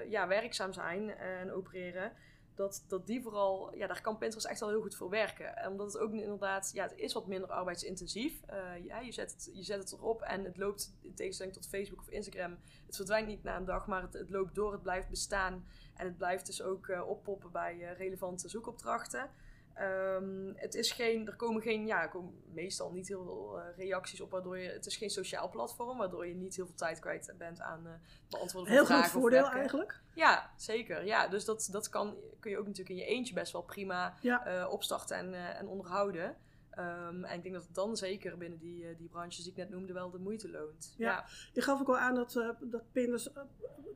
eh, 0.00 0.10
ja, 0.10 0.26
werkzaam 0.28 0.72
zijn 0.72 1.10
en 1.10 1.52
opereren. 1.52 2.12
Dat, 2.54 2.84
dat 2.88 3.06
die 3.06 3.22
vooral, 3.22 3.74
ja, 3.74 3.86
daar 3.86 4.00
kan 4.00 4.18
Pinterest 4.18 4.46
echt 4.46 4.60
wel 4.60 4.68
heel 4.68 4.80
goed 4.80 4.94
voor 4.96 5.10
werken. 5.10 5.56
En 5.56 5.70
Omdat 5.70 5.92
het 5.92 6.02
ook 6.02 6.12
inderdaad, 6.12 6.70
ja, 6.74 6.82
het 6.82 6.96
is 6.96 7.12
wat 7.12 7.26
minder 7.26 7.50
arbeidsintensief. 7.50 8.42
Eh 8.46 8.84
ja, 8.84 9.00
je, 9.00 9.12
zet 9.12 9.30
het, 9.32 9.50
je 9.54 9.62
zet 9.62 9.78
het 9.78 9.92
erop 9.92 10.22
en 10.22 10.44
het 10.44 10.56
loopt, 10.56 10.94
in 11.00 11.14
tegenstelling 11.14 11.54
tot 11.54 11.68
Facebook 11.68 12.00
of 12.00 12.08
Instagram, 12.08 12.58
het 12.86 12.96
verdwijnt 12.96 13.26
niet 13.26 13.42
na 13.42 13.56
een 13.56 13.64
dag, 13.64 13.86
maar 13.86 14.02
het, 14.02 14.12
het 14.12 14.30
loopt 14.30 14.54
door, 14.54 14.72
het 14.72 14.82
blijft 14.82 15.08
bestaan. 15.08 15.66
En 15.96 16.06
het 16.06 16.16
blijft 16.16 16.46
dus 16.46 16.62
ook 16.62 16.88
oppoppen 17.06 17.50
bij 17.50 17.94
relevante 17.96 18.48
zoekopdrachten. 18.48 19.30
Ehm, 19.74 20.52
het 20.54 20.74
is 20.74 20.92
geen, 20.92 21.26
er 21.26 21.36
komen 21.36 21.62
geen, 21.62 21.86
ja, 21.86 22.02
er 22.02 22.08
komen 22.08 22.42
meestal 22.52 22.92
niet 22.92 23.08
heel 23.08 23.24
veel 23.24 23.60
eh, 23.60 23.76
reacties 23.76 24.20
op, 24.20 24.30
waardoor 24.30 24.58
je, 24.58 24.68
het 24.70 24.86
is 24.86 24.96
geen 24.96 25.10
sociaal 25.10 25.50
platform, 25.50 25.98
waardoor 25.98 26.26
je 26.26 26.34
niet 26.34 26.56
heel 26.56 26.66
veel 26.66 26.74
tijd 26.74 26.98
kwijt 26.98 27.34
bent 27.38 27.60
aan 27.60 27.86
eh 27.86 27.92
beantwoorden 28.28 28.68
van 28.68 28.76
Heel 28.76 28.86
vragen 28.86 29.10
groot 29.10 29.14
of 29.14 29.20
voordeel 29.20 29.50
eigenlijk. 29.50 30.00
Ja, 30.14 30.50
zeker. 30.56 31.04
Ja, 31.04 31.28
dus 31.28 31.44
dat, 31.44 31.68
dat 31.70 31.88
kan, 31.88 32.16
kun 32.40 32.50
je 32.50 32.58
ook 32.58 32.66
natuurlijk 32.66 32.98
in 32.98 33.04
je 33.04 33.10
eentje 33.10 33.34
best 33.34 33.52
wel 33.52 33.62
prima 33.62 34.14
Ja. 34.20 34.46
eh, 34.46 34.70
opstarten 34.72 35.16
en, 35.16 35.34
en 35.34 35.68
onderhouden. 35.68 36.36
Ehm, 36.74 37.24
en 37.24 37.36
ik 37.36 37.42
denk 37.42 37.54
dat 37.54 37.64
het 37.64 37.74
dan 37.74 37.96
zeker 37.96 38.38
binnen 38.38 38.58
die, 38.58 38.88
eh, 38.88 38.96
die 38.96 39.08
branches 39.08 39.42
die 39.42 39.50
ik 39.50 39.56
net 39.56 39.70
noemde 39.70 39.92
wel 39.92 40.10
de 40.10 40.18
moeite 40.18 40.50
loont. 40.50 40.94
Ja. 40.96 41.10
Ja, 41.10 41.24
Je 41.52 41.60
gaf 41.60 41.80
ook 41.80 41.88
al 41.88 41.98
aan 41.98 42.14
dat, 42.14 42.36
eh 42.36 42.48
dat 42.60 42.92
Pinterest, 42.92 43.26
eh, 43.26 43.42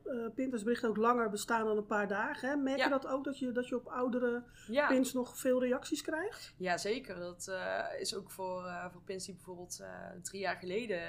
eh, 0.03 0.33
Pinterest 0.33 0.63
berichten 0.63 0.89
ook 0.89 0.97
langer 0.97 1.29
bestaan 1.29 1.65
dan 1.65 1.77
een 1.77 1.85
paar 1.85 2.07
dagen. 2.07 2.49
Hè? 2.49 2.55
Merk 2.55 2.83
je 2.83 2.89
dat 2.89 3.07
ook, 3.07 3.23
dat 3.23 3.39
je, 3.39 3.51
dat 3.51 3.67
je 3.67 3.75
op 3.75 3.87
oudere 3.87 4.43
ja. 4.67 4.87
pins 4.87 5.13
nog 5.13 5.37
veel 5.37 5.59
reacties 5.59 6.01
krijgt? 6.01 6.53
Ja, 6.57 6.77
zeker. 6.77 7.15
Dat 7.15 7.51
is 7.99 8.15
ook 8.15 8.31
voor, 8.31 8.89
voor 8.91 9.01
pins 9.01 9.25
die 9.25 9.33
bijvoorbeeld 9.33 9.83
drie 10.21 10.41
jaar 10.41 10.55
geleden, 10.55 11.01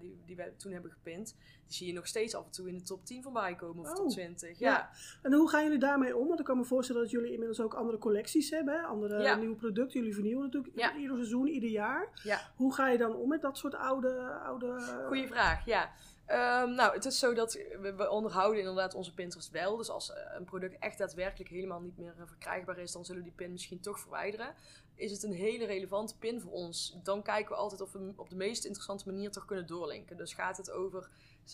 die, 0.00 0.22
die 0.24 0.36
we 0.36 0.56
toen 0.56 0.72
hebben 0.72 0.90
gepint, 0.90 1.36
die 1.68 1.76
zie 1.76 1.86
je 1.86 1.92
nog 1.92 2.06
steeds 2.06 2.34
af 2.34 2.44
en 2.44 2.50
toe 2.50 2.68
in 2.68 2.74
de 2.76 2.82
top 2.82 3.04
10 3.04 3.22
voorbij 3.22 3.54
komen 3.54 3.82
of 3.84 3.88
Oh, 3.90 3.94
top 3.96 4.10
20. 4.10 4.58
ja. 4.58 4.70
Ja, 4.70 4.90
En 5.22 5.32
hoe 5.32 5.48
gaan 5.48 5.62
jullie 5.64 5.78
daarmee 5.78 6.16
om? 6.16 6.26
Want 6.28 6.38
ik 6.40 6.44
kan 6.46 6.56
me 6.58 6.64
voorstellen 6.64 7.02
dat 7.02 7.10
jullie 7.10 7.30
inmiddels 7.32 7.60
ook 7.60 7.74
andere 7.74 7.98
collecties 7.98 8.50
hebben, 8.50 8.74
hè? 8.74 8.80
andere 8.80 9.22
Ja. 9.22 9.34
nieuwe 9.36 9.56
producten. 9.56 9.98
Jullie 9.98 10.14
vernieuwen 10.14 10.44
natuurlijk 10.44 10.76
Ja. 10.78 10.96
ieder 10.96 11.16
seizoen, 11.16 11.46
ieder 11.48 11.70
jaar. 11.70 12.08
ja. 12.22 12.40
Hoe 12.56 12.74
ga 12.74 12.88
je 12.88 12.98
dan 12.98 13.14
om 13.14 13.28
met 13.28 13.40
dat 13.42 13.58
soort 13.58 13.74
oude... 13.74 14.20
oude 14.44 14.80
Goeie 15.06 15.26
vraag, 15.28 15.64
ja. 15.64 15.90
Ehm, 16.26 16.70
nou, 16.74 16.94
het 16.94 17.04
is 17.04 17.18
zo 17.18 17.34
dat 17.34 17.52
we, 17.52 17.94
we 17.96 18.10
onderhouden 18.10 18.58
inderdaad 18.60 18.94
onze 18.94 19.14
Pinterest 19.14 19.50
wel. 19.50 19.76
Dus 19.76 19.88
als 19.90 20.12
eh, 20.12 20.22
een 20.36 20.44
product 20.44 20.76
echt 20.78 20.98
daadwerkelijk 20.98 21.50
helemaal 21.50 21.80
niet 21.80 21.98
meer 21.98 22.14
eh, 22.18 22.22
verkrijgbaar 22.26 22.78
is, 22.78 22.92
dan 22.92 23.04
zullen 23.04 23.22
we 23.22 23.28
die 23.28 23.36
pin 23.36 23.52
misschien 23.52 23.80
toch 23.80 24.00
verwijderen. 24.00 24.54
Is 24.98 25.10
het 25.10 25.22
een 25.22 25.32
hele 25.32 25.66
relevante 25.66 26.16
pin 26.16 26.40
voor 26.40 26.52
ons? 26.52 26.96
Dan 27.02 27.22
kijken 27.22 27.50
we 27.50 27.60
altijd 27.60 27.80
of 27.80 27.92
we 27.92 27.98
hem 27.98 28.12
op 28.16 28.30
de 28.30 28.36
meest 28.36 28.64
interessante 28.64 29.06
manier 29.06 29.30
toch 29.30 29.44
kunnen 29.44 29.66
doorlinken. 29.66 30.16
Dus 30.16 30.34
gaat 30.34 30.56
het 30.56 30.70
over, 30.70 31.08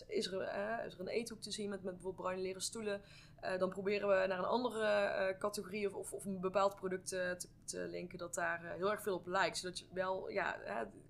is 0.07 0.31
er, 0.31 0.41
eh, 0.41 0.85
is 0.85 0.93
er 0.93 0.99
een 0.99 1.07
eethoek 1.07 1.41
te 1.41 1.51
zien 1.51 1.69
met, 1.69 1.83
met 1.83 1.93
bijvoorbeeld 1.93 2.21
bruine 2.21 2.41
leren 2.41 2.61
stoelen? 2.61 3.01
Eh, 3.39 3.59
dan 3.59 3.69
proberen 3.69 4.07
we 4.07 4.27
naar 4.27 4.37
een 4.37 4.45
andere 4.45 4.85
eh, 4.85 5.37
categorie 5.37 5.87
of, 5.87 5.93
of, 5.95 6.13
of, 6.13 6.25
een 6.25 6.39
bepaald 6.39 6.75
product 6.75 7.07
te, 7.07 7.37
te, 7.63 7.87
linken 7.87 8.17
dat 8.17 8.33
daar 8.33 8.73
heel 8.77 8.91
erg 8.91 9.01
veel 9.01 9.15
op 9.15 9.27
lijkt. 9.27 9.57
Zodat 9.57 9.79
je 9.79 9.85
wel, 9.93 10.29
ja, 10.29 10.57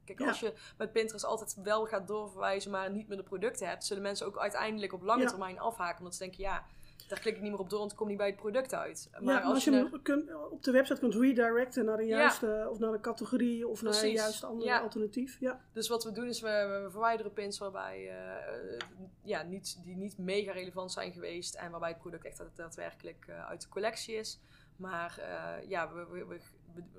kijk, 0.05 0.21
als 0.21 0.39
je 0.39 0.53
met 0.77 0.91
Pinterest 0.91 1.25
altijd 1.25 1.57
wel 1.63 1.85
gaat 1.85 2.07
doorverwijzen, 2.07 2.71
maar 2.71 2.91
niet 2.91 3.07
meer 3.07 3.17
de 3.17 3.23
producten 3.23 3.67
hebt, 3.67 3.85
zullen 3.85 4.03
mensen 4.03 4.25
ook 4.25 4.37
uiteindelijk 4.37 4.93
op 4.93 5.01
lange 5.01 5.25
termijn 5.25 5.59
afhaken. 5.59 5.97
Omdat 5.97 6.15
ze 6.15 6.23
denken, 6.23 6.43
ja, 6.43 6.65
daar 7.07 7.19
klik 7.19 7.35
ik 7.35 7.41
niet 7.41 7.51
meer 7.51 7.59
op 7.59 7.69
door, 7.69 7.79
want 7.79 7.91
ik 7.91 7.97
kom 7.97 8.07
niet 8.07 8.17
bij 8.17 8.27
het 8.27 8.35
product 8.35 8.73
uit. 8.73 9.09
Maar, 9.19 9.41
als, 9.41 9.63
je, 9.63 9.71
je 9.71 10.01
kunt, 10.01 10.33
op 10.49 10.63
de 10.63 10.71
website 10.71 10.99
kunt 10.99 11.15
redirecten 11.15 11.85
naar 11.85 11.99
een 11.99 12.07
juiste, 12.07 12.67
of 12.69 12.79
naar 12.79 12.93
een 12.93 13.01
categorie, 13.01 13.67
of 13.67 13.81
naar 13.81 14.03
een 14.03 14.11
juist 14.11 14.43
andere 14.43 14.79
alternatief. 14.79 15.39
Ja. 15.39 15.61
Dus 15.73 15.87
wat 15.87 16.03
we 16.03 16.11
doen 16.11 16.27
is, 16.27 16.41
we, 16.41 16.81
we 16.83 16.91
verwijderen 16.91 17.33
pins 17.33 17.57
waarbij, 17.57 18.01
uh, 18.01 18.79
ja, 19.21 19.43
niet, 19.43 19.79
die 19.83 19.95
niet 19.95 20.17
mega 20.17 20.51
relevant 20.51 20.91
zijn 20.91 21.13
geweest 21.13 21.55
en 21.55 21.71
waarbij 21.71 21.89
het 21.89 21.99
product 21.99 22.25
echt 22.25 22.43
daadwerkelijk 22.55 23.25
uh, 23.29 23.47
uit 23.47 23.61
de 23.61 23.69
collectie 23.69 24.15
is. 24.15 24.39
Maar 24.75 25.17
uh, 25.19 25.69
ja, 25.69 25.93
we, 25.93 26.05
we, 26.05 26.25
we, 26.25 26.39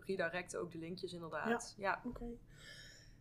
redirecten 0.00 0.60
ook 0.60 0.72
de 0.72 0.78
linkjes 0.78 1.12
inderdaad. 1.12 1.74
Ja, 1.78 2.00
oké. 2.04 2.24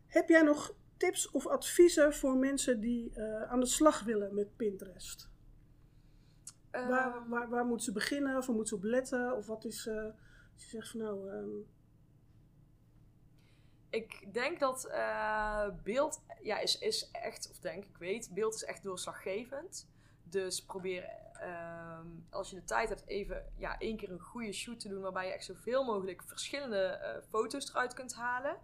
Heb 0.07 0.29
jij 0.29 0.41
nog 0.41 0.73
tips 0.97 1.31
of 1.31 1.47
adviezen 1.47 2.13
voor 2.13 2.37
mensen 2.37 2.79
die 2.79 3.19
aan 3.47 3.59
de 3.59 3.65
slag 3.65 4.03
willen 4.03 4.35
met 4.35 4.55
Pinterest? 4.55 5.29
Waar, 6.83 7.15
ehm. 7.15 7.29
waar, 7.29 7.49
waar 7.49 7.65
moeten 7.65 7.85
ze 7.85 7.91
beginnen? 7.91 8.37
Of 8.37 8.45
waar 8.45 8.55
moeten 8.55 8.77
ze 8.77 8.85
op 8.85 8.91
letten? 8.91 9.35
Of 9.35 9.47
wat 9.47 9.65
is, 9.65 9.85
uh, 9.85 10.03
als 10.53 10.63
je 10.63 10.69
zegt 10.69 10.89
van 10.89 10.99
nou... 10.99 11.29
Um... 11.29 11.73
Ik 13.89 14.33
denk 14.33 14.59
dat 14.59 14.87
uh, 14.87 15.67
beeld 15.83 16.21
ja, 16.41 16.59
is, 16.59 16.77
is 16.77 17.11
echt, 17.11 17.49
of 17.51 17.59
denk 17.59 17.85
ik 17.85 17.97
weet, 17.97 18.31
beeld 18.33 18.55
is 18.55 18.63
echt 18.63 18.83
doorslaggevend. 18.83 19.89
Dus 20.23 20.65
probeer, 20.65 21.09
uh, 21.41 21.99
als 22.29 22.49
je 22.49 22.55
de 22.55 22.63
tijd 22.63 22.89
hebt, 22.89 23.07
even 23.07 23.45
ja, 23.57 23.77
één 23.77 23.97
keer 23.97 24.11
een 24.11 24.19
goede 24.19 24.53
shoot 24.53 24.79
te 24.79 24.87
doen. 24.87 25.01
Waarbij 25.01 25.27
je 25.27 25.33
echt 25.33 25.45
zoveel 25.45 25.83
mogelijk 25.83 26.23
verschillende 26.23 26.99
uh, 27.01 27.23
foto's 27.29 27.69
eruit 27.69 27.93
kunt 27.93 28.13
halen. 28.13 28.57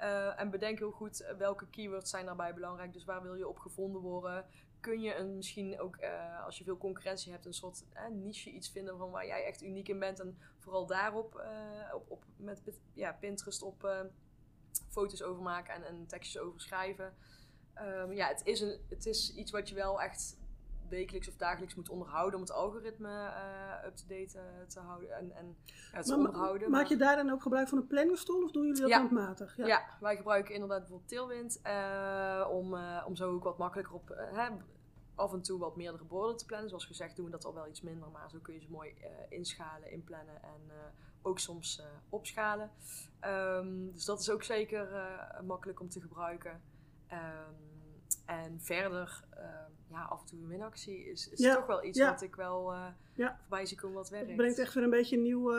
Uh, 0.00 0.40
en 0.40 0.50
bedenk 0.50 0.78
heel 0.78 0.90
goed 0.90 1.34
welke 1.38 1.66
keywords 1.66 2.10
zijn 2.10 2.26
daarbij 2.26 2.54
belangrijk. 2.54 2.92
Dus 2.92 3.04
waar 3.04 3.22
wil 3.22 3.34
je 3.34 3.48
op 3.48 3.58
gevonden 3.58 4.00
worden? 4.00 4.44
Kun 4.82 5.00
je 5.00 5.14
een, 5.14 5.36
misschien 5.36 5.80
ook, 5.80 5.96
uh, 6.00 6.44
als 6.44 6.58
je 6.58 6.64
veel 6.64 6.78
concurrentie 6.78 7.32
hebt, 7.32 7.46
een 7.46 7.54
soort 7.54 7.84
uh, 7.94 8.06
niche 8.08 8.50
iets 8.50 8.70
vinden 8.70 8.98
van 8.98 9.10
waar 9.10 9.26
jij 9.26 9.44
echt 9.44 9.62
uniek 9.62 9.88
in 9.88 9.98
bent. 9.98 10.20
En 10.20 10.38
vooral 10.58 10.86
daarop 10.86 11.34
uh, 11.34 11.94
op, 12.08 12.24
met 12.36 12.62
ja, 12.92 13.12
Pinterest 13.12 13.62
op 13.62 14.06
foto's 14.88 15.22
over 15.22 15.42
maken 15.42 15.74
en, 15.74 15.84
en 15.84 16.06
tekstjes 16.06 16.42
over 16.42 16.60
schrijven. 16.60 17.14
Um, 17.80 18.12
ja, 18.12 18.28
het 18.28 18.40
is, 18.44 18.60
een, 18.60 18.80
het 18.88 19.06
is 19.06 19.34
iets 19.34 19.50
wat 19.50 19.68
je 19.68 19.74
wel 19.74 20.00
echt 20.00 20.36
wekelijks 20.92 21.28
of 21.28 21.36
dagelijks 21.36 21.74
moet 21.74 21.88
onderhouden 21.88 22.34
om 22.34 22.40
het 22.40 22.52
algoritme 22.52 23.32
up-to-date 23.86 24.38
te 24.66 24.80
houden 24.80 25.16
en, 25.16 25.32
en 25.32 25.56
ja, 25.92 26.02
te 26.02 26.14
onderhouden. 26.14 26.70
Maak 26.70 26.86
je 26.86 26.96
daar 26.96 27.16
dan 27.16 27.30
ook 27.30 27.42
gebruik 27.42 27.68
van 27.68 27.78
een 27.78 27.86
planningstool 27.86 28.42
of 28.42 28.50
doen 28.50 28.62
jullie 28.62 28.80
dat 28.80 28.90
ja. 28.90 28.98
handmatig? 28.98 29.56
Ja. 29.56 29.66
ja. 29.66 29.84
wij 30.00 30.16
gebruiken 30.16 30.54
inderdaad 30.54 30.78
bijvoorbeeld 30.78 31.08
Tailwind 31.10 31.60
om, 32.50 32.74
om 33.06 33.16
zo 33.16 33.32
ook 33.32 33.44
wat 33.44 33.58
makkelijker 33.58 33.94
op 33.94 34.16
af 35.14 35.32
en 35.32 35.42
toe 35.42 35.58
wat 35.58 35.76
meerdere 35.76 36.04
borden 36.04 36.36
te 36.36 36.44
plannen. 36.44 36.68
Zoals 36.68 36.86
gezegd 36.86 37.16
doen 37.16 37.24
we 37.24 37.30
dat 37.30 37.44
al 37.44 37.54
wel 37.54 37.66
iets 37.66 37.80
minder, 37.80 38.10
maar 38.10 38.30
zo 38.30 38.38
kun 38.42 38.54
je 38.54 38.60
ze 38.60 38.70
mooi 38.70 38.94
uh, 38.98 39.06
inschalen, 39.28 39.90
inplannen 39.90 40.42
en 40.42 40.60
uh, 40.66 40.74
ook 41.22 41.38
soms 41.38 41.78
uh, 41.78 41.86
opschalen. 42.08 42.70
Um, 43.20 43.92
dus 43.92 44.04
dat 44.04 44.20
is 44.20 44.30
ook 44.30 44.42
zeker 44.42 44.88
makkelijk 45.44 45.80
om 45.80 45.88
te 45.88 46.00
gebruiken. 46.00 46.62
Um, 47.12 47.71
en 48.38 48.60
verder, 48.60 49.24
ehm, 49.30 49.70
ja, 49.88 50.02
af 50.02 50.20
en 50.20 50.26
toe 50.26 50.38
een 50.38 50.48
winactie 50.48 51.04
is, 51.10 51.28
is 51.28 51.38
ja, 51.38 51.54
toch 51.54 51.66
wel 51.66 51.84
iets 51.84 51.98
ja. 51.98 52.10
wat 52.10 52.22
ik 52.22 52.34
wel 52.34 52.74
ja. 53.14 53.36
voorbij 53.40 53.66
zie 53.66 53.76
komen 53.76 53.96
wat 53.96 54.08
werkt. 54.08 54.26
Het 54.26 54.36
brengt 54.36 54.58
echt 54.58 54.74
weer 54.74 54.84
een 54.84 54.90
beetje 54.90 55.16
nieuw, 55.16 55.54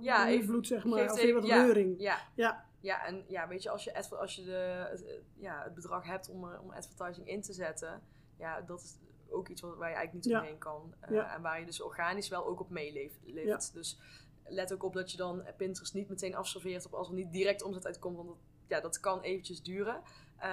ja, 0.00 0.26
nieuw 0.26 0.62
zeg 0.62 0.84
maar. 0.84 1.10
Of 1.10 1.22
weer 1.22 1.34
wat 1.34 1.44
reuring. 1.44 2.00
Ja, 2.00 2.18
ja. 2.34 2.64
Ja, 2.80 3.06
en 3.06 3.24
ja, 3.28 3.48
weet 3.48 3.62
je, 3.62 3.70
als 3.70 3.84
je, 3.84 4.08
als 4.10 4.36
je 4.36 4.44
de, 4.44 4.86
het, 4.90 5.04
ja, 5.34 5.62
het 5.62 5.74
bedrag 5.74 6.04
hebt 6.04 6.28
om, 6.28 6.54
om 6.54 6.70
advertising 6.70 7.28
in 7.28 7.42
te 7.42 7.52
zetten, 7.52 8.02
ja, 8.36 8.60
dat 8.60 8.80
is 8.80 8.98
ook 9.30 9.48
iets 9.48 9.60
waar 9.60 9.88
je 9.88 9.94
eigenlijk 9.94 10.26
niet 10.26 10.34
omheen 10.34 10.58
kan. 10.58 10.94
En 11.00 11.42
waar 11.42 11.60
je 11.60 11.66
dus 11.66 11.82
organisch 11.82 12.28
wel 12.28 12.46
ook 12.46 12.60
op 12.60 12.70
meeleeft. 12.70 13.72
Dus 13.74 13.98
let 14.44 14.72
ook 14.72 14.82
op 14.82 14.92
dat 14.92 15.10
je 15.10 15.16
dan 15.16 15.44
Pinterest 15.56 15.94
niet 15.94 16.08
meteen 16.08 16.34
afserveert 16.34 16.86
op 16.86 16.94
als 16.94 17.08
er 17.08 17.14
niet 17.14 17.32
direct 17.32 17.62
omzet 17.62 17.86
uitkomt. 17.86 18.16
Want 18.16 18.28
dat, 18.28 18.38
ja, 18.66 18.80
dat 18.80 19.00
kan 19.00 19.20
eventjes 19.20 19.62
duren. 19.62 20.02
Uh, 20.44 20.50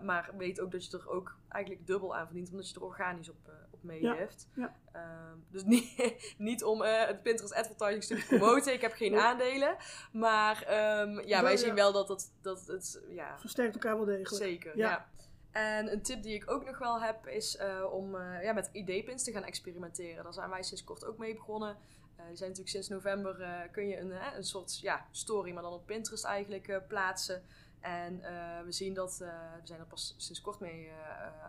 maar 0.00 0.30
weet 0.36 0.60
ook 0.60 0.70
dat 0.70 0.90
je 0.90 0.98
er 0.98 1.08
ook 1.08 1.36
eigenlijk 1.48 1.86
dubbel 1.86 2.16
aan 2.16 2.26
verdient, 2.26 2.50
omdat 2.50 2.68
je 2.68 2.74
er 2.74 2.82
organisch 2.82 3.28
op, 3.28 3.36
uh, 3.48 3.54
op 3.70 3.82
meeleeft. 3.82 4.48
Ja. 4.54 4.74
Ja. 4.92 5.34
dus 5.50 5.64
niet, 5.74 6.34
niet 6.38 6.64
om 6.64 6.82
het 6.82 7.22
Pinterest 7.22 7.54
advertising 7.54 8.02
stuk 8.02 8.18
te 8.18 8.26
promoten. 8.36 8.72
Ik 8.72 8.80
heb 8.80 8.92
geen 8.92 9.18
aandelen. 9.18 9.76
Maar 10.12 10.56
um, 11.00 11.26
ja, 11.26 11.42
wij 11.42 11.56
zien 11.56 11.74
wel 11.74 11.92
dat, 11.92 12.08
dat, 12.08 12.32
dat 12.40 12.66
het... 12.66 13.00
Ja, 13.08 13.38
Versterkt 13.38 13.74
elkaar 13.74 13.96
wel 13.96 14.04
degelijk. 14.04 14.42
Zeker, 14.42 14.76
ja. 14.76 15.08
En 15.50 15.92
een 15.92 16.02
tip 16.02 16.22
die 16.22 16.34
ik 16.34 16.50
ook 16.50 16.64
nog 16.64 16.78
wel 16.78 17.00
heb 17.00 17.26
is 17.26 17.58
om 17.90 18.16
ja, 18.16 18.52
met 18.52 18.68
ID-pins 18.72 19.24
te 19.24 19.32
gaan 19.32 19.44
experimenteren. 19.44 20.24
Daar 20.24 20.32
zijn 20.32 20.50
wij 20.50 20.62
sinds 20.62 20.84
kort 20.84 21.04
ook 21.04 21.18
mee 21.18 21.34
begonnen. 21.34 21.76
Uh, 22.16 22.24
zijn 22.24 22.48
natuurlijk 22.48 22.68
sinds 22.68 22.88
november 22.88 23.68
kun 23.72 23.88
je 23.88 23.98
een, 23.98 24.12
een 24.36 24.44
soort 24.44 24.80
ja, 24.80 25.06
story, 25.10 25.52
maar 25.52 25.62
dan 25.62 25.72
op 25.72 25.86
Pinterest 25.86 26.24
eigenlijk 26.24 26.82
plaatsen. 26.88 27.42
En 27.80 28.20
we 28.64 28.72
zien 28.72 28.94
dat, 28.94 29.18
we 29.18 29.60
zijn 29.62 29.80
er 29.80 29.86
pas 29.86 30.14
sinds 30.16 30.40
kort 30.40 30.60
mee 30.60 30.90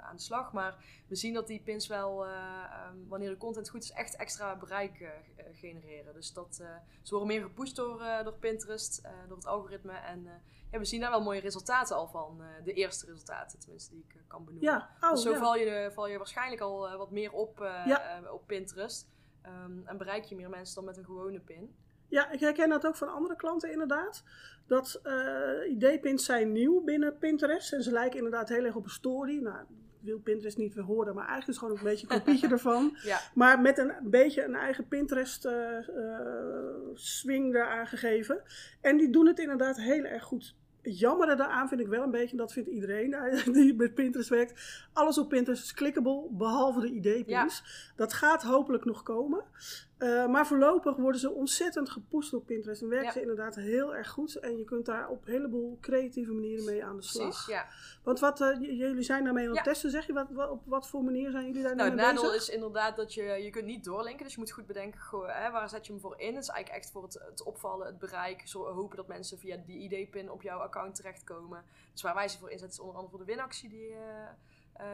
aan 0.02 0.16
de 0.16 0.22
slag, 0.22 0.54
maar 0.54 0.76
we 1.08 1.16
zien 1.16 1.34
dat 1.34 1.48
die 1.48 1.62
pins 1.62 1.88
wel, 1.88 2.26
um, 2.28 3.08
wanneer 3.08 3.30
de 3.30 3.38
content 3.38 3.70
goed 3.70 3.84
is, 3.84 3.92
echt 3.92 4.16
extra 4.16 4.56
bereik 4.56 5.12
genereren. 5.54 6.14
Dus 6.14 6.34
dat, 6.34 6.56
ze 7.02 7.10
worden 7.10 7.28
meer 7.28 7.42
gepusht 7.42 7.76
door, 7.76 8.04
door 8.24 8.34
Pinterest, 8.34 9.02
door 9.28 9.38
het 9.38 9.46
algoritme. 9.46 9.94
En 9.94 10.28
ja, 10.72 10.80
we 10.80 10.86
zien 10.86 11.02
daar 11.02 11.10
wel 11.10 11.24
mooie 11.24 11.40
resultaten 11.40 11.96
al 11.96 12.08
van. 12.08 12.42
De 12.64 12.74
eerste 12.74 13.06
resultaten, 13.06 13.60
tenminste, 13.60 13.92
die 13.94 14.06
ik 14.08 14.16
kan 14.28 14.46
benoemen. 14.46 14.72
Ja. 14.72 14.90
Oh, 15.02 15.12
dus 15.12 15.22
zo 15.22 15.34
val, 15.34 15.56
je, 15.56 15.92
val 15.94 16.08
je 16.08 16.18
waarschijnlijk 16.18 16.62
al 16.62 16.98
wat 16.98 17.12
meer 17.12 17.32
op, 17.32 17.58
ja. 17.86 18.22
op 18.32 18.48
Pinterest. 18.48 19.08
Um, 19.46 19.88
en 19.88 19.98
bereik 19.98 20.24
je 20.24 20.36
meer 20.36 20.50
mensen 20.50 20.76
dan 20.76 20.86
met 20.86 20.98
een 20.98 21.06
gewone 21.06 21.40
pin. 21.40 21.76
Ja, 22.10 22.32
ik 22.32 22.40
herken 22.40 22.70
dat 22.70 22.86
ook 22.86 22.96
van 22.96 23.14
andere 23.14 23.36
klanten 23.36 23.72
inderdaad. 23.72 24.24
Dat 24.68 25.02
ID-pins 25.70 26.26
zijn 26.26 26.52
nieuw 26.52 26.82
binnen 26.84 27.18
Pinterest. 27.18 27.74
En 27.74 27.84
ze 27.84 27.92
lijken 27.92 28.18
inderdaad 28.18 28.50
heel 28.50 28.66
erg 28.66 28.76
op 28.76 28.84
een 28.84 28.90
story. 28.90 29.40
Nou, 29.42 29.66
wil 30.00 30.20
Pinterest 30.20 30.58
niet 30.58 30.74
weer 30.74 30.84
horen, 30.84 31.16
maar 31.16 31.28
eigenlijk 31.28 31.48
is 31.48 31.56
het 31.56 31.64
gewoon 31.64 31.78
een 31.78 31.92
beetje 31.92 32.08
een 32.10 32.20
kopietje 32.20 32.48
ervan. 32.58 32.98
Ja. 33.04 33.20
Maar 33.34 33.62
met 33.62 33.78
een 33.78 33.94
beetje 34.04 34.44
een 34.44 34.56
eigen 34.56 34.88
Pinterest 34.88 35.46
uh, 35.46 35.54
uh, 35.98 36.20
swing 36.94 37.56
eraan 37.56 37.88
gegeven. 37.88 38.42
En 38.82 38.98
die 38.98 39.10
doen 39.10 39.28
het 39.28 39.40
inderdaad 39.40 39.78
heel 39.78 40.04
erg 40.04 40.24
goed. 40.24 40.56
Het 40.82 41.00
jammere 41.00 41.36
daaraan 41.36 41.68
vind 41.68 41.82
ik 41.82 41.88
wel 41.88 42.04
een 42.04 42.12
beetje, 42.12 42.32
en 42.32 42.38
dat 42.38 42.54
vindt 42.54 42.70
iedereen 42.70 43.16
die 43.54 43.76
met 43.76 43.94
Pinterest 43.94 44.30
werkt. 44.30 44.86
Alles 44.94 45.18
op 45.18 45.30
Pinterest 45.30 45.64
is 45.64 45.74
clickable, 45.74 46.28
behalve 46.30 46.80
de 46.80 46.92
ID-pins. 46.92 47.92
Dat 47.96 48.14
gaat 48.14 48.44
hopelijk 48.44 48.86
nog 48.86 49.04
komen. 49.04 49.44
Uh, 50.00 50.28
maar 50.28 50.48
voorlopig 50.48 50.96
worden 50.96 51.22
ze 51.22 51.32
ontzettend 51.32 51.90
gepusht 51.90 52.34
op 52.34 52.46
Pinterest. 52.46 52.82
En 52.82 52.90
werken 52.90 53.12
ze 53.12 53.22
inderdaad 53.22 53.56
heel 53.56 53.96
erg 53.96 54.10
goed. 54.10 54.36
En 54.36 54.58
je 54.58 54.64
kunt 54.64 54.86
daar 54.86 55.10
op 55.10 55.26
een 55.26 55.32
heleboel 55.32 55.78
creatieve 55.82 56.32
manieren 56.32 56.66
mee 56.66 56.86
aan 56.86 56.96
de 56.96 57.02
slag. 57.02 57.28
Precies, 57.28 57.46
ja. 57.46 57.68
Want 58.04 58.20
wat, 58.20 58.42
uh, 58.42 58.60
jullie 58.60 59.04
zijn 59.04 59.24
daarmee 59.24 59.48
aan 59.50 59.56
het 59.56 59.64
testen, 59.64 59.90
zeg 59.90 60.08
je? 60.08 60.14
Wat, 60.14 60.30
wat, 60.30 60.50
op 60.50 60.62
wat 60.66 60.88
voor 60.88 61.04
manier 61.04 61.32
zijn 61.32 61.46
jullie 61.46 61.64
daar 61.64 61.76
nou, 61.76 61.88
mee 61.88 61.98
bezig? 61.98 62.12
Het 62.12 62.22
nadeel 62.22 62.36
is 62.38 62.50
inderdaad 62.50 62.96
dat 62.96 63.14
je, 63.14 63.24
je 63.24 63.50
kunt 63.50 63.66
niet 63.66 63.84
doorlinken. 63.84 64.24
Dus 64.24 64.34
je 64.34 64.40
moet 64.40 64.52
goed 64.52 64.68
bedenken, 64.68 65.02
goh, 65.02 65.28
hè, 65.28 65.52
waar 65.52 65.70
zet 65.70 65.86
je 65.86 65.92
hem 65.92 66.02
voor 66.02 66.20
in? 66.20 66.36
Het 66.36 66.44
is 66.44 66.50
eigenlijk 66.50 66.84
echt 66.84 66.92
voor 66.92 67.04
het, 67.04 67.20
het 67.30 67.44
opvallen, 67.44 67.86
het 67.86 68.00
bereik. 68.00 68.42
Zo 68.48 68.66
hopen 68.66 68.98
dat 68.98 69.08
mensen 69.08 69.38
via 69.40 69.58
die 69.66 69.90
ID-pin 69.90 70.32
op 70.32 70.42
jouw 70.42 70.60
account 70.60 70.96
terechtkomen. 70.96 71.64
Dus 71.92 72.02
waar 72.02 72.16
wij 72.16 72.28
ze 72.28 72.38
voor 72.38 72.52
inzetten 72.52 72.78
is 72.78 72.80
onder 72.80 72.96
andere 72.96 73.18
voor 73.18 73.26
de 73.26 73.32
winactie 73.32 73.70
die... 73.70 73.90
Uh, 73.90 73.98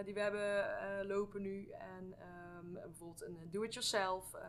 die 0.03 0.13
we 0.13 0.19
hebben 0.19 0.65
uh, 1.01 1.07
lopen 1.07 1.41
nu. 1.41 1.69
En 1.69 2.15
um, 2.63 2.73
bijvoorbeeld 2.73 3.21
een 3.21 3.47
do-it-yourself. 3.51 4.33
Uh, 4.33 4.41